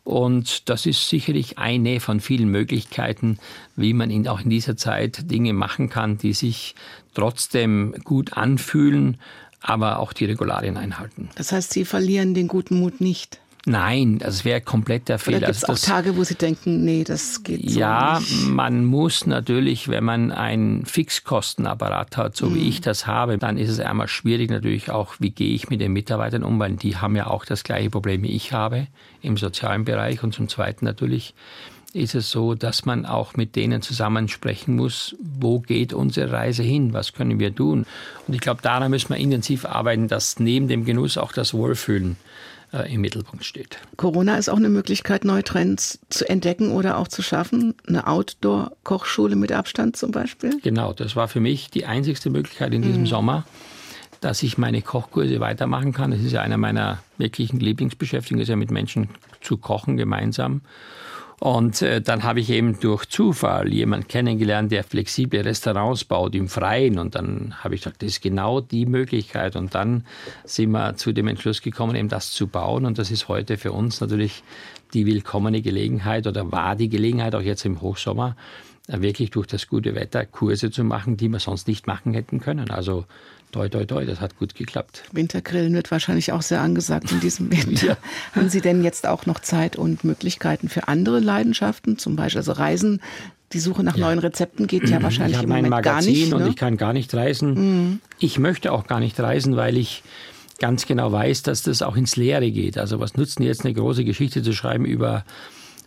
[0.04, 3.38] Und das ist sicherlich eine von vielen Möglichkeiten,
[3.76, 6.76] wie man in, auch in dieser Zeit Dinge machen kann, die sich
[7.14, 9.20] trotzdem gut anfühlen,
[9.62, 11.30] aber auch die Regularien einhalten.
[11.36, 13.40] Das heißt, Sie verlieren den guten Mut nicht.
[13.66, 15.38] Nein, das wäre komplett der Fehler.
[15.38, 18.48] Oder gibt es also auch Tage, wo Sie denken, nee, das geht so Ja, nicht?
[18.48, 23.70] man muss natürlich, wenn man einen Fixkostenapparat hat, so wie ich das habe, dann ist
[23.70, 27.16] es einmal schwierig natürlich auch, wie gehe ich mit den Mitarbeitern um, weil die haben
[27.16, 28.88] ja auch das gleiche Problem wie ich habe
[29.22, 30.24] im sozialen Bereich.
[30.24, 31.36] Und zum Zweiten natürlich
[31.94, 36.64] ist es so, dass man auch mit denen zusammen sprechen muss, wo geht unsere Reise
[36.64, 37.86] hin, was können wir tun.
[38.28, 42.16] Und ich glaube, daran müssen wir intensiv arbeiten, dass neben dem Genuss auch das Wohlfühlen
[42.74, 43.78] äh, im Mittelpunkt steht.
[43.98, 47.76] Corona ist auch eine Möglichkeit, neue Trends zu entdecken oder auch zu schaffen.
[47.88, 50.60] Eine Outdoor-Kochschule mit Abstand zum Beispiel.
[50.62, 53.46] Genau, das war für mich die einzigste Möglichkeit in diesem Sommer,
[54.22, 56.12] dass ich meine Kochkurse weitermachen kann.
[56.12, 59.10] Das ist ja einer meiner wirklichen Lieblingsbeschäftigungen, ist ja mit Menschen
[59.42, 60.62] zu kochen gemeinsam.
[61.44, 66.48] Und äh, dann habe ich eben durch Zufall jemanden kennengelernt, der flexible Restaurants baut im
[66.48, 67.00] Freien.
[67.00, 69.56] Und dann habe ich gesagt, das ist genau die Möglichkeit.
[69.56, 70.06] Und dann
[70.44, 72.86] sind wir zu dem Entschluss gekommen, eben das zu bauen.
[72.86, 74.44] Und das ist heute für uns natürlich
[74.94, 78.36] die willkommene Gelegenheit oder war die Gelegenheit, auch jetzt im Hochsommer,
[78.88, 82.72] wirklich durch das gute Wetter Kurse zu machen, die wir sonst nicht machen hätten können.
[82.72, 83.06] Also
[83.52, 85.04] toi, toi, toi, das hat gut geklappt.
[85.12, 87.98] Wintergrillen wird wahrscheinlich auch sehr angesagt in diesem Winter.
[88.34, 92.54] Haben Sie denn jetzt auch noch Zeit und Möglichkeiten für andere Leidenschaften, zum Beispiel also
[92.54, 93.02] Reisen?
[93.54, 96.14] Die Suche nach neuen Rezepten geht ja wahrscheinlich ich habe im mein Moment gar Magazin
[96.14, 96.34] nicht.
[96.34, 96.46] und Ne?
[96.46, 96.52] Mhm.
[96.52, 98.02] ich kann gar nicht reisen.
[98.20, 100.04] Ich möchte auch gar nicht reisen, weil ich
[100.60, 102.78] ganz genau weiß, dass das auch ins Leere geht.
[102.78, 105.26] Also was nutzt denn jetzt eine große Geschichte zu schreiben über,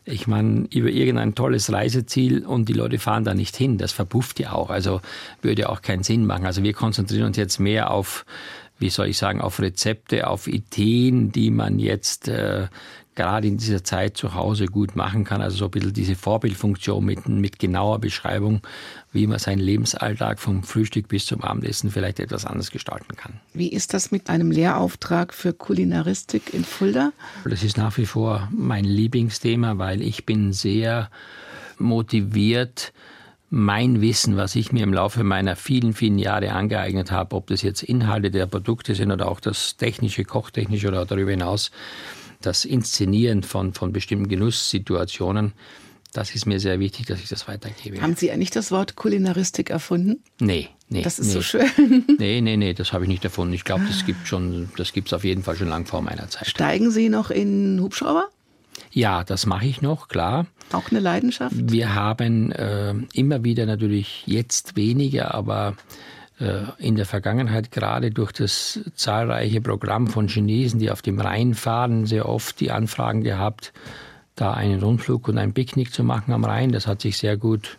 [0.04, 3.78] ich meine, über irgendein tolles Reiseziel und die Leute fahren da nicht hin.
[3.78, 4.70] Das verpufft ja auch.
[4.70, 5.00] Also
[5.40, 6.46] würde auch keinen Sinn machen.
[6.46, 8.26] Also wir konzentrieren uns jetzt mehr auf,
[8.78, 12.66] wie soll ich sagen, auf Rezepte, auf Ideen, die man jetzt äh,
[13.14, 15.40] gerade in dieser Zeit zu Hause gut machen kann.
[15.40, 18.60] Also so ein bisschen diese Vorbildfunktion mit, mit genauer Beschreibung,
[19.12, 23.34] wie man seinen Lebensalltag vom Frühstück bis zum Abendessen vielleicht etwas anders gestalten kann.
[23.52, 27.12] Wie ist das mit einem Lehrauftrag für Kulinaristik in Fulda?
[27.44, 31.10] Das ist nach wie vor mein Lieblingsthema, weil ich bin sehr
[31.78, 32.92] motiviert,
[33.50, 37.62] mein Wissen, was ich mir im Laufe meiner vielen, vielen Jahre angeeignet habe, ob das
[37.62, 41.70] jetzt Inhalte der Produkte sind oder auch das technische, kochtechnische oder darüber hinaus,
[42.46, 45.52] das Inszenieren von, von bestimmten Genusssituationen,
[46.12, 48.00] das ist mir sehr wichtig, dass ich das weitergebe.
[48.00, 50.22] Haben Sie eigentlich das Wort Kulinaristik erfunden?
[50.38, 51.02] Nee, nee.
[51.02, 51.32] Das ist nee.
[51.32, 51.66] so schön.
[52.18, 53.52] Nee, nee, nee, das habe ich nicht erfunden.
[53.52, 56.28] Ich glaube, das gibt schon, das gibt es auf jeden Fall schon lang vor meiner
[56.30, 56.46] Zeit.
[56.46, 58.28] Steigen Sie noch in Hubschrauber?
[58.92, 60.46] Ja, das mache ich noch, klar.
[60.72, 61.54] Auch eine Leidenschaft?
[61.58, 65.76] Wir haben äh, immer wieder natürlich jetzt weniger, aber
[66.78, 72.06] in der Vergangenheit gerade durch das zahlreiche Programm von Chinesen, die auf dem Rhein fahren,
[72.06, 73.72] sehr oft die Anfragen gehabt,
[74.36, 76.72] da einen Rundflug und ein Picknick zu machen am Rhein.
[76.72, 77.78] Das hat sich sehr gut,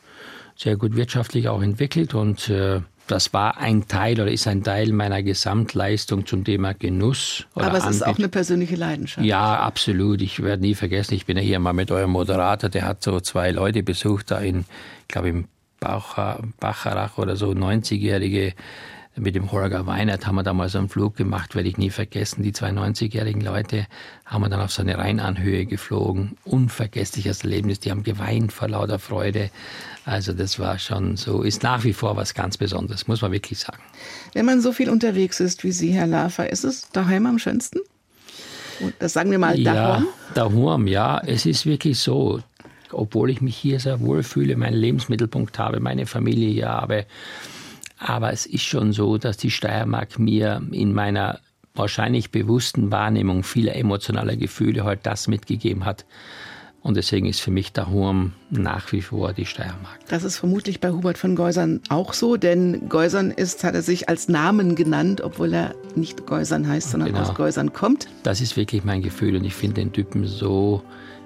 [0.56, 4.92] sehr gut wirtschaftlich auch entwickelt und äh, das war ein Teil oder ist ein Teil
[4.92, 7.46] meiner Gesamtleistung zum Thema Genuss.
[7.54, 8.24] Oder Aber es ist auch Anbietung.
[8.24, 9.26] eine persönliche Leidenschaft.
[9.26, 10.22] Ja, absolut.
[10.22, 13.20] Ich werde nie vergessen, ich bin ja hier mal mit eurem Moderator, der hat so
[13.20, 14.66] zwei Leute besucht, da in,
[15.02, 15.46] ich glaube im
[15.86, 18.54] Baucha- Bacharach oder so, 90-Jährige.
[19.18, 21.90] Mit dem Holger Weinert haben wir da mal so einen Flug gemacht, werde ich nie
[21.90, 22.44] vergessen.
[22.44, 23.88] Die zwei 90-jährigen Leute
[24.26, 26.36] haben wir dann auf so eine Rheinanhöhe geflogen.
[26.44, 27.80] Unvergessliches Erlebnis.
[27.80, 29.52] Die haben geweint vor lauter Freude.
[30.04, 33.58] Also das war schon so, ist nach wie vor was ganz Besonderes, muss man wirklich
[33.60, 33.82] sagen.
[34.34, 37.80] Wenn man so viel unterwegs ist wie Sie, Herr Lafer, ist es daheim am schönsten?
[38.82, 40.08] Und das sagen wir mal Ja, daheim.
[40.34, 41.22] daheim, ja.
[41.26, 42.42] Es ist wirklich so,
[42.98, 47.06] obwohl ich mich hier sehr wohl fühle, meinen Lebensmittelpunkt habe, meine Familie hier habe.
[47.98, 51.40] Aber es ist schon so, dass die Steiermark mir in meiner
[51.74, 56.06] wahrscheinlich bewussten Wahrnehmung vieler emotionaler Gefühle halt das mitgegeben hat.
[56.82, 60.00] Und deswegen ist für mich daheim nach wie vor die Steiermark.
[60.08, 64.08] Das ist vermutlich bei Hubert von Geusern auch so, denn Geusern ist, hat er sich
[64.08, 67.22] als Namen genannt, obwohl er nicht Geusern heißt, sondern Genau.
[67.22, 68.08] aus Geusern kommt.
[68.22, 70.84] Das ist wirklich mein Gefühl und ich finde den Typen so,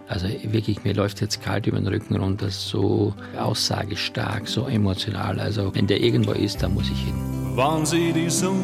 [0.10, 5.40] also wirklich, mir läuft jetzt kalt über den Rücken runter, so aussagestark, so emotional.
[5.40, 7.14] Also wenn der irgendwo ist, dann muss ich hin.
[7.56, 8.58] wann sie die Sonne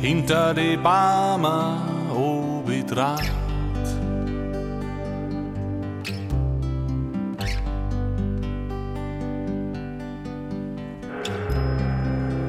[0.00, 1.82] hinter die Bäume
[2.14, 2.84] oben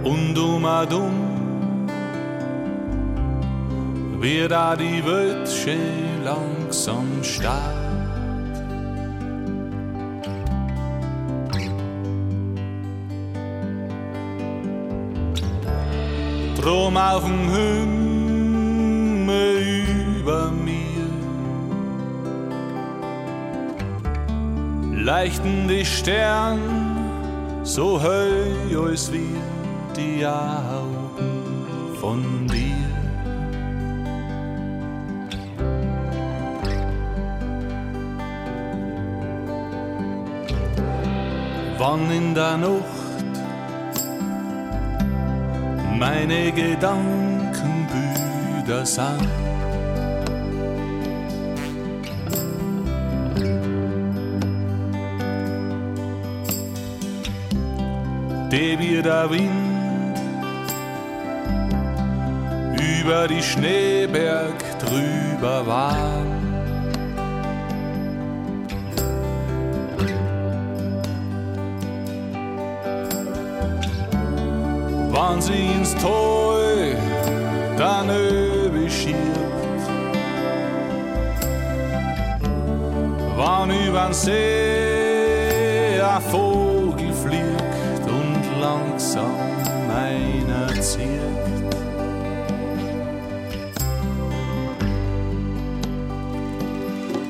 [0.03, 1.30] und um und um
[4.21, 7.81] wird da die Welt schön langsam stark.
[16.55, 18.75] Drum auf dem Himmel
[20.19, 21.07] über mir
[25.03, 26.59] leichten die Sterne
[27.63, 29.41] so hell als wir
[29.97, 32.40] die Augen von
[41.83, 43.25] Wann in der Nacht
[45.97, 49.27] meine Gedanken Brüder sind.
[58.51, 60.19] Der wie der Wind
[63.01, 66.40] über die Schneeberg drüber war.
[75.31, 76.59] Wann sie ins Tor
[77.77, 79.17] dann überschiebt.
[83.37, 89.37] Wann übern See ein Vogel fliegt und langsam
[89.89, 91.11] einer zirkt.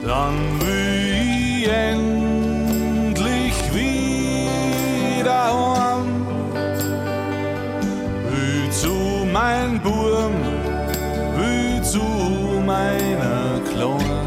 [0.04, 0.81] Dann will
[12.72, 14.20] meiner Klone.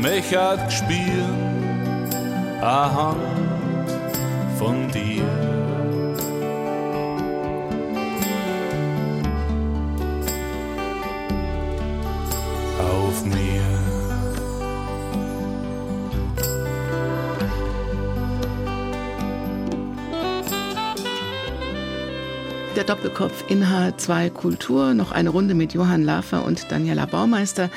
[0.00, 1.24] Mich hat gespielt
[2.60, 3.88] a Hand
[4.58, 5.49] von dir.
[22.80, 27.68] Der Doppelkopf in H2 Kultur, noch eine Runde mit Johann Lafer und Daniela Baumeister.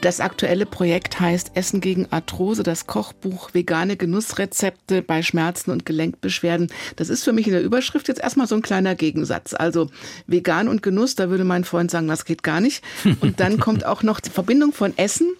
[0.00, 6.68] Das aktuelle Projekt heißt Essen gegen Arthrose, das Kochbuch Vegane Genussrezepte bei Schmerzen und Gelenkbeschwerden.
[6.94, 9.54] Das ist für mich in der Überschrift jetzt erstmal so ein kleiner Gegensatz.
[9.54, 9.90] Also
[10.28, 12.84] vegan und Genuss, da würde mein Freund sagen, das geht gar nicht.
[13.20, 15.32] Und dann kommt auch noch die Verbindung von Essen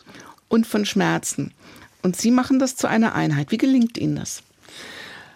[0.48, 1.52] und von Schmerzen.
[2.02, 3.52] Und Sie machen das zu einer Einheit.
[3.52, 4.42] Wie gelingt Ihnen das?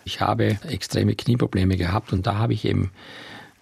[0.05, 2.90] Ich habe extreme Knieprobleme gehabt und da habe ich eben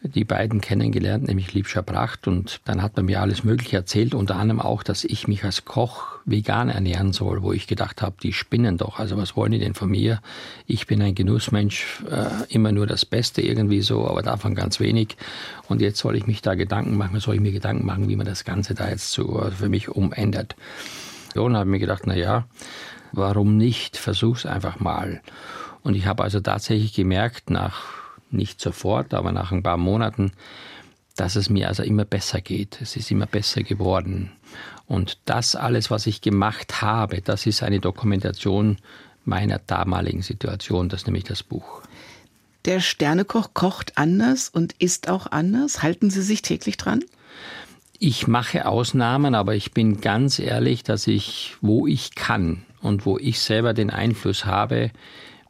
[0.03, 2.29] die beiden kennengelernt, nämlich Liebscher Pracht.
[2.29, 5.65] Und dann hat man mir alles Mögliche erzählt, unter anderem auch, dass ich mich als
[5.65, 8.99] Koch vegan ernähren soll, wo ich gedacht habe, die spinnen doch.
[8.99, 10.21] Also was wollen die denn von mir?
[10.67, 15.17] Ich bin ein Genussmensch, äh, immer nur das Beste irgendwie so, aber davon ganz wenig.
[15.67, 18.27] Und jetzt soll ich mich da Gedanken machen, soll ich mir Gedanken machen, wie man
[18.27, 20.55] das Ganze da jetzt so für mich umändert.
[21.35, 22.47] So, und habe mir gedacht, na ja,
[23.13, 23.97] warum nicht?
[23.97, 25.21] Versuch's einfach mal.
[25.83, 27.83] Und ich habe also tatsächlich gemerkt, nach
[28.31, 30.33] nicht sofort, aber nach ein paar Monaten,
[31.17, 32.81] dass es mir also immer besser geht.
[32.81, 34.33] Es ist immer besser geworden.
[34.87, 38.79] Und das alles, was ich gemacht habe, das ist eine Dokumentation
[39.25, 41.83] meiner damaligen Situation, das ist nämlich das Buch.
[42.65, 45.83] Der Sternekoch kocht anders und isst auch anders.
[45.83, 47.05] Halten Sie sich täglich dran?
[47.99, 53.19] Ich mache Ausnahmen, aber ich bin ganz ehrlich, dass ich, wo ich kann und wo
[53.19, 54.91] ich selber den Einfluss habe,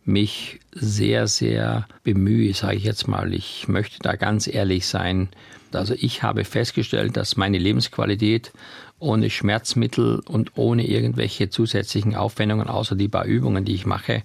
[0.08, 3.32] mich sehr, sehr bemühe, sage ich jetzt mal.
[3.34, 5.28] Ich möchte da ganz ehrlich sein.
[5.72, 8.52] Also ich habe festgestellt, dass meine Lebensqualität
[8.98, 14.22] ohne Schmerzmittel und ohne irgendwelche zusätzlichen Aufwendungen, außer die paar Übungen, die ich mache,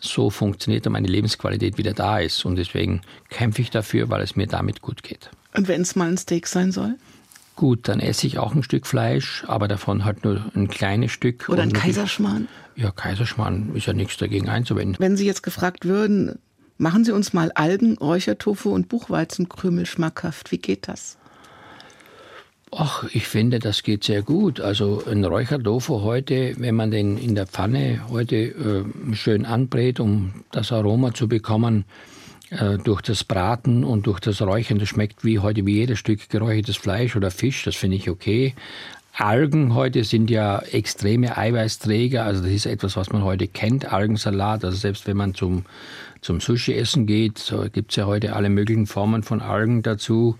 [0.00, 2.44] so funktioniert und meine Lebensqualität wieder da ist.
[2.44, 5.30] Und deswegen kämpfe ich dafür, weil es mir damit gut geht.
[5.54, 6.96] Und wenn es mal ein Steak sein soll?
[7.56, 11.48] Gut, dann esse ich auch ein Stück Fleisch, aber davon halt nur ein kleines Stück.
[11.48, 12.48] Oder ein Kaiserschmarrn?
[12.76, 14.96] Ja, Kaiserschmarrn ist ja nichts dagegen einzuwenden.
[14.98, 16.38] Wenn Sie jetzt gefragt würden,
[16.78, 20.50] machen Sie uns mal Algen, Räuchertofu und Buchweizenkrümel schmackhaft.
[20.50, 21.18] Wie geht das?
[22.74, 24.58] Ach, ich finde, das geht sehr gut.
[24.58, 30.32] Also ein Räuchertofu heute, wenn man den in der Pfanne heute äh, schön anbrät, um
[30.52, 31.84] das Aroma zu bekommen,
[32.52, 36.28] äh, durch das Braten und durch das Räuchern, das schmeckt wie heute wie jedes Stück
[36.28, 38.54] geräuchertes Fleisch oder Fisch, das finde ich okay.
[39.14, 44.64] Algen heute sind ja extreme Eiweißträger, also das ist etwas, was man heute kennt, Algensalat.
[44.64, 45.64] Also selbst wenn man zum,
[46.22, 50.36] zum Sushi essen geht, so gibt es ja heute alle möglichen Formen von Algen dazu.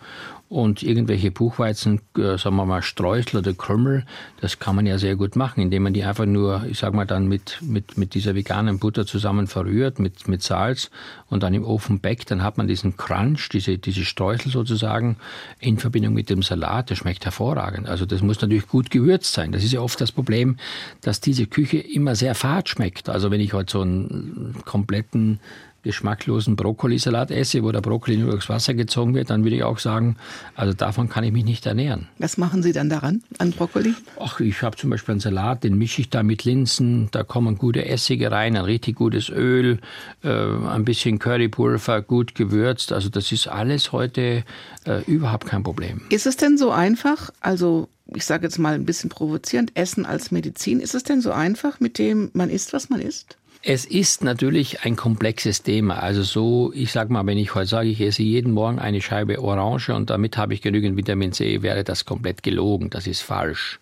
[0.52, 4.04] Und irgendwelche Buchweizen, äh, sagen wir mal Streusel oder Krümmel,
[4.42, 7.06] das kann man ja sehr gut machen, indem man die einfach nur, ich sag mal,
[7.06, 10.90] dann mit, mit, mit dieser veganen Butter zusammen verrührt, mit, mit Salz
[11.30, 12.30] und dann im Ofen backt.
[12.30, 15.16] Dann hat man diesen Crunch, diese, diese Streusel sozusagen
[15.58, 16.90] in Verbindung mit dem Salat.
[16.90, 17.88] Das schmeckt hervorragend.
[17.88, 19.52] Also das muss natürlich gut gewürzt sein.
[19.52, 20.58] Das ist ja oft das Problem,
[21.00, 23.08] dass diese Küche immer sehr fad schmeckt.
[23.08, 25.40] Also wenn ich heute so einen kompletten
[25.82, 29.78] geschmacklosen Brokkolisalat esse, wo der Brokkoli nur durchs Wasser gezogen wird, dann würde ich auch
[29.78, 30.16] sagen,
[30.54, 32.08] also davon kann ich mich nicht ernähren.
[32.18, 33.94] Was machen Sie dann daran, an Brokkoli?
[34.20, 37.58] Ach, ich habe zum Beispiel einen Salat, den mische ich da mit Linsen, da kommen
[37.58, 39.78] gute Essige rein, ein richtig gutes Öl,
[40.22, 42.92] äh, ein bisschen Currypulver, gut gewürzt.
[42.92, 44.44] Also das ist alles heute
[44.84, 46.02] äh, überhaupt kein Problem.
[46.10, 50.30] Ist es denn so einfach, also ich sage jetzt mal ein bisschen provozierend, Essen als
[50.30, 53.36] Medizin, ist es denn so einfach, mit dem man isst, was man isst?
[53.64, 56.00] Es ist natürlich ein komplexes Thema.
[56.00, 59.40] Also so, ich sage mal, wenn ich heute sage, ich esse jeden Morgen eine Scheibe
[59.40, 62.90] Orange und damit habe ich genügend Vitamin C, wäre das komplett gelogen.
[62.90, 63.78] Das ist falsch.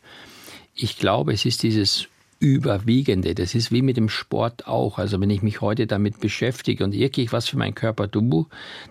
[0.75, 2.09] Ich glaube, es ist dieses
[2.41, 3.35] Überwiegende.
[3.35, 4.99] Das ist wie mit dem Sport auch.
[4.99, 8.47] Also wenn ich mich heute damit beschäftige und wirklich was für meinen Körper tue,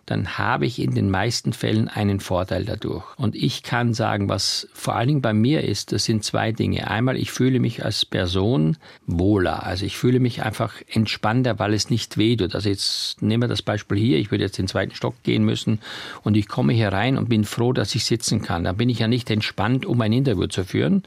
[0.05, 3.03] dann habe ich in den meisten Fällen einen Vorteil dadurch.
[3.17, 6.91] Und ich kann sagen, was vor allen Dingen bei mir ist, das sind zwei Dinge.
[6.91, 8.77] Einmal, ich fühle mich als Person
[9.07, 9.63] wohler.
[9.63, 12.53] Also ich fühle mich einfach entspannter, weil es nicht weh tut.
[12.53, 14.19] Also jetzt nehmen wir das Beispiel hier.
[14.19, 15.79] Ich würde jetzt den zweiten Stock gehen müssen
[16.21, 18.65] und ich komme hier rein und bin froh, dass ich sitzen kann.
[18.65, 21.01] Da bin ich ja nicht entspannt, um ein Interview zu führen.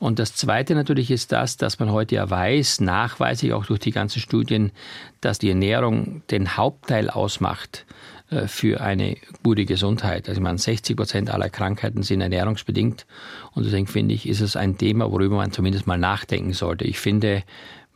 [0.00, 3.80] Und das zweite natürlich ist das, dass dass man heute ja weiß, nachweislich auch durch
[3.80, 4.72] die ganzen Studien,
[5.20, 7.84] dass die Ernährung den Hauptteil ausmacht
[8.30, 10.30] äh, für eine gute Gesundheit.
[10.30, 13.04] Also ich meine, 60 Prozent aller Krankheiten sind ernährungsbedingt.
[13.52, 16.86] Und deswegen finde ich, ist es ein Thema, worüber man zumindest mal nachdenken sollte.
[16.86, 17.42] Ich finde,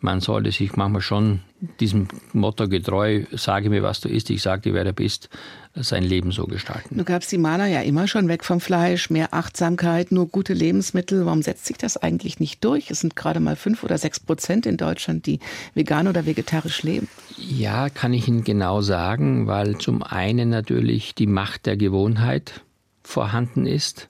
[0.03, 1.41] man sollte sich manchmal schon
[1.81, 5.29] diesem Motto getreu, sage mir, was du isst, ich sage dir, wer du bist,
[5.75, 6.99] sein Leben so gestalten.
[6.99, 11.25] Du gabst die Mana ja immer schon weg vom Fleisch, mehr Achtsamkeit, nur gute Lebensmittel.
[11.25, 12.91] Warum setzt sich das eigentlich nicht durch?
[12.91, 15.39] Es sind gerade mal fünf oder sechs Prozent in Deutschland, die
[15.75, 17.09] vegan oder vegetarisch leben.
[17.39, 22.63] Ja, kann ich Ihnen genau sagen, weil zum einen natürlich die Macht der Gewohnheit
[23.03, 24.09] vorhanden ist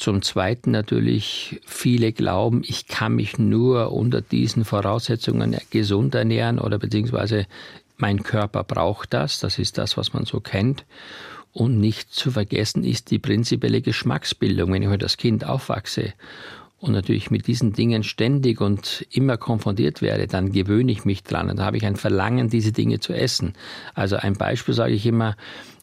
[0.00, 6.78] zum Zweiten natürlich, viele glauben, ich kann mich nur unter diesen Voraussetzungen gesund ernähren oder
[6.78, 7.46] beziehungsweise
[7.96, 9.40] mein Körper braucht das.
[9.40, 10.84] Das ist das, was man so kennt.
[11.52, 14.72] Und nicht zu vergessen ist die prinzipielle Geschmacksbildung.
[14.72, 16.14] Wenn ich heute als Kind aufwachse
[16.78, 21.50] und natürlich mit diesen Dingen ständig und immer konfrontiert werde, dann gewöhne ich mich dran
[21.50, 23.54] und da habe ich ein Verlangen, diese Dinge zu essen.
[23.94, 25.36] Also ein Beispiel sage ich immer,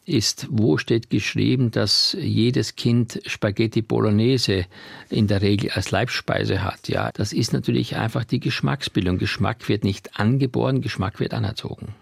[0.08, 4.64] ist, wo steht geschrieben, dass jedes Kind Spaghetti Bolognese
[5.10, 6.88] in der Regel als Leibspeise hat.
[6.88, 9.18] Ja, das ist natürlich einfach die Geschmacksbildung.
[9.18, 11.94] Geschmack wird nicht angeboren, Geschmack wird anerzogen.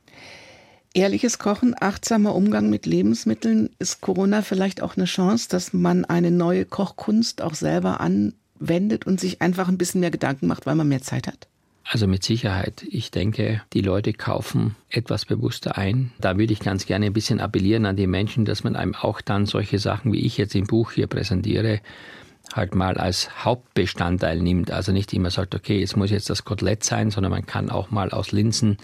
[0.95, 6.31] Ehrliches Kochen, achtsamer Umgang mit Lebensmitteln, ist Corona vielleicht auch eine Chance, dass man eine
[6.31, 10.89] neue Kochkunst auch selber anwendet und sich einfach ein bisschen mehr Gedanken macht, weil man
[10.89, 11.49] mehr Zeit hat?
[11.89, 12.85] Also mit Sicherheit.
[12.91, 16.11] Ich denke, die Leute kaufen etwas bewusster ein.
[16.21, 19.21] Da würde ich ganz gerne ein bisschen appellieren an die Menschen, dass man einem auch
[19.21, 21.81] dann solche Sachen, wie ich jetzt im Buch hier präsentiere,
[22.55, 24.71] halt mal als Hauptbestandteil nimmt.
[24.71, 27.91] Also nicht immer sagt, okay, jetzt muss jetzt das Kotelett sein, sondern man kann auch
[27.91, 28.79] mal aus Linsen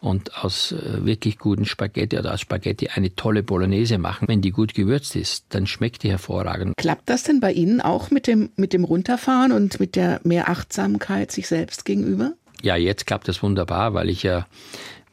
[0.00, 4.28] und aus äh, wirklich guten Spaghetti oder aus Spaghetti eine tolle Bolognese machen.
[4.28, 6.76] Wenn die gut gewürzt ist, dann schmeckt die hervorragend.
[6.76, 10.48] Klappt das denn bei Ihnen auch mit dem, mit dem Runterfahren und mit der mehr
[10.48, 12.34] Achtsamkeit sich selbst gegenüber?
[12.62, 14.46] Ja, jetzt klappt das wunderbar, weil ich ja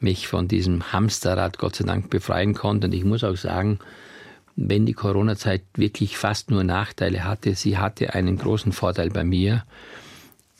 [0.00, 2.86] mich von diesem Hamsterrad Gott sei Dank befreien konnte.
[2.86, 3.78] Und ich muss auch sagen,
[4.56, 9.64] wenn die Corona-Zeit wirklich fast nur Nachteile hatte, sie hatte einen großen Vorteil bei mir.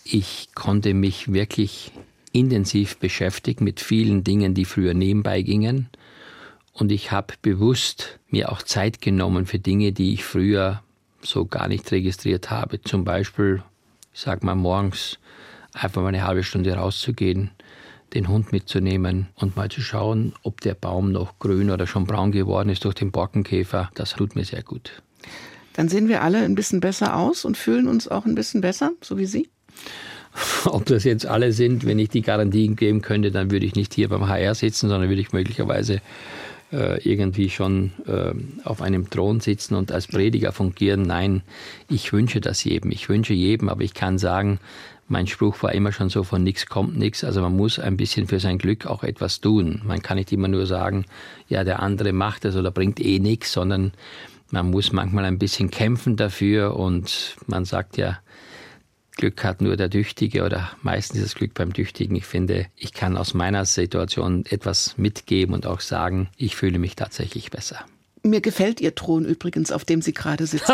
[0.04, 1.92] Ich konnte mich wirklich
[2.32, 5.88] intensiv beschäftigen mit vielen Dingen, die früher nebenbei gingen.
[6.72, 10.82] Und ich habe bewusst mir auch Zeit genommen für Dinge, die ich früher
[11.20, 12.80] so gar nicht registriert habe.
[12.80, 13.62] Zum Beispiel,
[14.14, 15.18] ich sag mal, morgens
[15.72, 17.50] einfach mal eine halbe Stunde rauszugehen,
[18.14, 22.32] den Hund mitzunehmen und mal zu schauen, ob der Baum noch grün oder schon braun
[22.32, 23.90] geworden ist durch den Borkenkäfer.
[23.94, 25.02] Das tut mir sehr gut.
[25.74, 28.92] Dann sehen wir alle ein bisschen besser aus und fühlen uns auch ein bisschen besser,
[29.00, 29.48] so wie Sie?
[30.64, 33.94] Ob das jetzt alle sind, wenn ich die Garantien geben könnte, dann würde ich nicht
[33.94, 36.00] hier beim HR sitzen, sondern würde ich möglicherweise
[36.72, 38.32] äh, irgendwie schon äh,
[38.64, 41.02] auf einem Thron sitzen und als Prediger fungieren.
[41.02, 41.42] Nein,
[41.88, 42.90] ich wünsche das jedem.
[42.90, 44.58] Ich wünsche jedem, aber ich kann sagen,
[45.12, 47.22] mein Spruch war immer schon so, von nichts kommt nichts.
[47.22, 49.82] Also man muss ein bisschen für sein Glück auch etwas tun.
[49.84, 51.04] Man kann nicht immer nur sagen,
[51.48, 53.92] ja, der andere macht es oder bringt eh nichts, sondern
[54.50, 58.18] man muss manchmal ein bisschen kämpfen dafür und man sagt ja,
[59.16, 62.16] Glück hat nur der Tüchtige oder meistens ist das Glück beim Tüchtigen.
[62.16, 66.96] Ich finde, ich kann aus meiner Situation etwas mitgeben und auch sagen, ich fühle mich
[66.96, 67.84] tatsächlich besser.
[68.24, 70.72] Mir gefällt Ihr Thron übrigens, auf dem Sie gerade sitzen.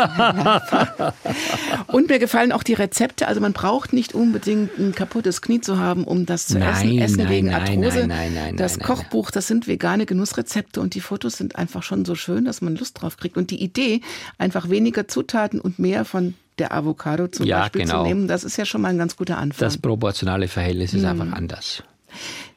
[1.87, 3.27] und mir gefallen auch die Rezepte.
[3.27, 6.99] Also man braucht nicht unbedingt ein kaputtes Knie zu haben, um das zu Nein, essen.
[6.99, 7.99] Essen nein, gegen Arthrose.
[7.99, 11.81] nein, nein, nein, das nein, Kochbuch, das sind vegane Genussrezepte und die Fotos sind einfach
[11.83, 13.35] schon so schön, dass man Lust drauf kriegt.
[13.37, 14.01] Und die Idee,
[14.37, 18.03] einfach weniger Zutaten und mehr von der Avocado zum Ja, Beispiel genau.
[18.03, 19.65] zu nehmen, das ist ja schon mal ein ganz guter Anfang.
[19.65, 21.83] Das proportionale Verhältnis ist einfach anders.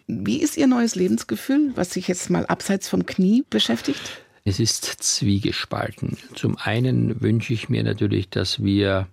[0.07, 4.01] Wie ist Ihr neues Lebensgefühl, was sich jetzt mal abseits vom Knie beschäftigt?
[4.45, 6.17] Es ist zwiegespalten.
[6.35, 9.07] Zum einen wünsche ich mir natürlich, dass wir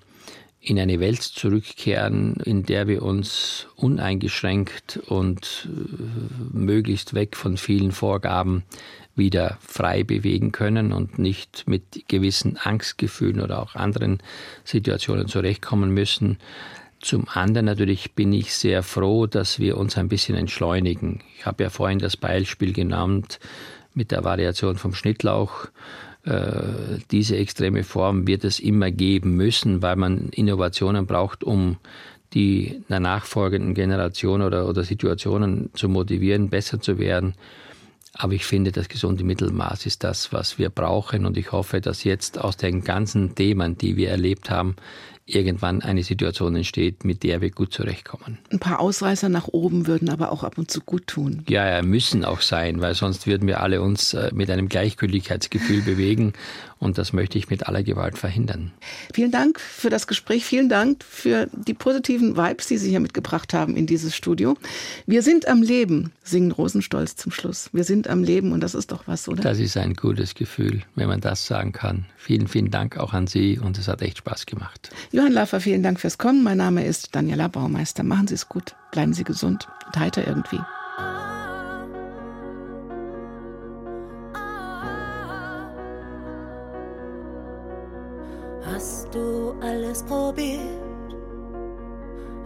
[0.61, 7.91] in eine Welt zurückkehren, in der wir uns uneingeschränkt und äh, möglichst weg von vielen
[7.91, 8.63] Vorgaben
[9.15, 14.19] wieder frei bewegen können und nicht mit gewissen Angstgefühlen oder auch anderen
[14.63, 16.39] Situationen zurechtkommen müssen.
[17.01, 21.21] Zum anderen natürlich bin ich sehr froh, dass wir uns ein bisschen entschleunigen.
[21.38, 23.39] Ich habe ja vorhin das Beispiel genannt
[23.94, 25.68] mit der Variation vom Schnittlauch.
[26.24, 31.78] Äh, diese extreme Form wird es immer geben müssen, weil man Innovationen braucht, um
[32.34, 37.34] die der nachfolgenden Generation oder, oder Situationen zu motivieren, besser zu werden.
[38.14, 41.26] Aber ich finde, das gesunde Mittelmaß ist das, was wir brauchen.
[41.26, 44.76] Und ich hoffe, dass jetzt aus den ganzen Themen, die wir erlebt haben,
[45.34, 48.38] irgendwann eine Situation entsteht, mit der wir gut zurechtkommen.
[48.51, 51.43] Ein paar Ausreißer nach oben würden aber auch ab und zu gut tun.
[51.47, 55.82] Ja, ja, müssen auch sein, weil sonst würden wir alle uns äh, mit einem Gleichgültigkeitsgefühl
[55.86, 56.34] bewegen.
[56.80, 58.71] Und das möchte ich mit aller Gewalt verhindern.
[59.13, 60.45] Vielen Dank für das Gespräch.
[60.45, 64.55] Vielen Dank für die positiven Vibes, die Sie hier mitgebracht haben in dieses Studio.
[65.05, 67.69] Wir sind am Leben, singen Rosenstolz zum Schluss.
[67.73, 69.43] Wir sind am Leben und das ist doch was, oder?
[69.43, 72.05] Das ist ein gutes Gefühl, wenn man das sagen kann.
[72.15, 74.89] Vielen, vielen Dank auch an Sie und es hat echt Spaß gemacht.
[75.11, 76.43] Johann Laffer, vielen Dank fürs Kommen.
[76.43, 78.03] Mein Name ist Daniela Baumeister.
[78.03, 80.59] Machen Sie es gut, bleiben Sie gesund und heiter irgendwie.
[89.62, 90.60] Alles probiert?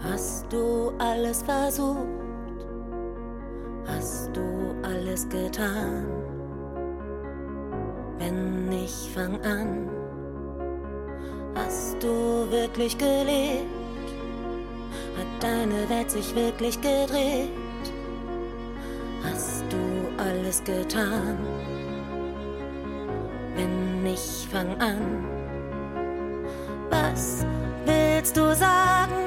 [0.01, 1.97] Hast du alles versucht?
[3.85, 4.41] Hast du
[4.83, 6.05] alles getan?
[8.17, 9.89] Wenn nicht, fang an.
[11.55, 13.67] Hast du wirklich gelebt?
[15.17, 17.51] Hat deine Welt sich wirklich gedreht?
[19.23, 21.37] Hast du alles getan?
[23.55, 25.42] Wenn nicht, fang an.
[26.93, 27.43] Was
[27.85, 29.19] willst du sagen?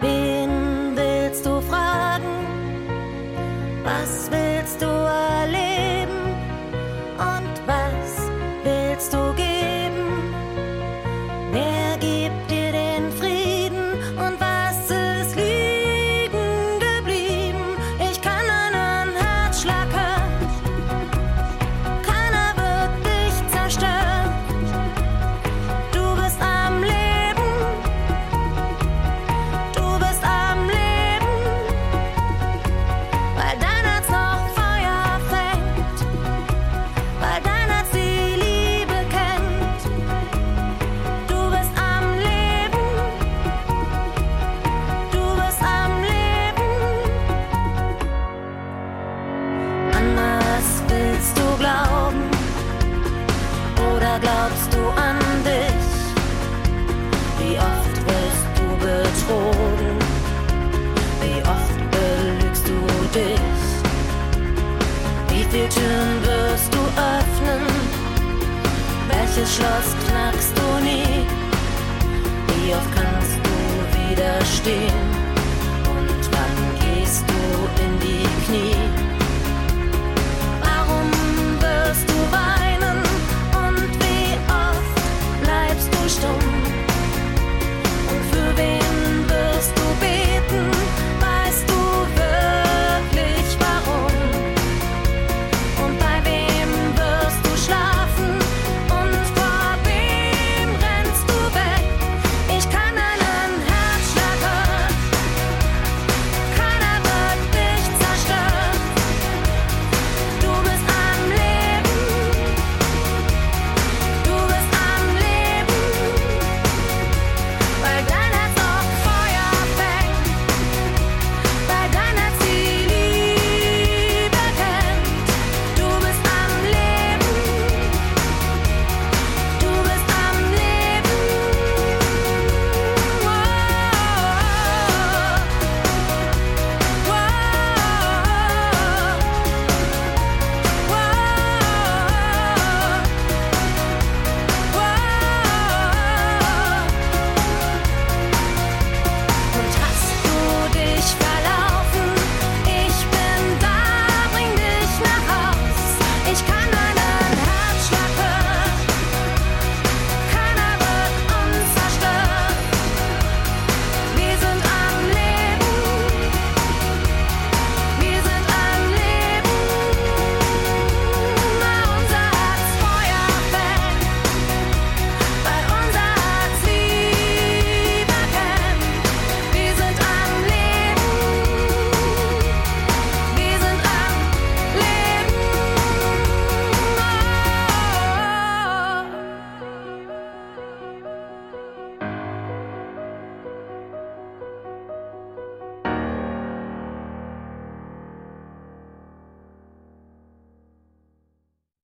[0.00, 2.34] Wen willst du fragen?
[3.84, 6.34] Was willst du erleben?
[7.18, 8.30] Und was
[8.64, 9.37] willst du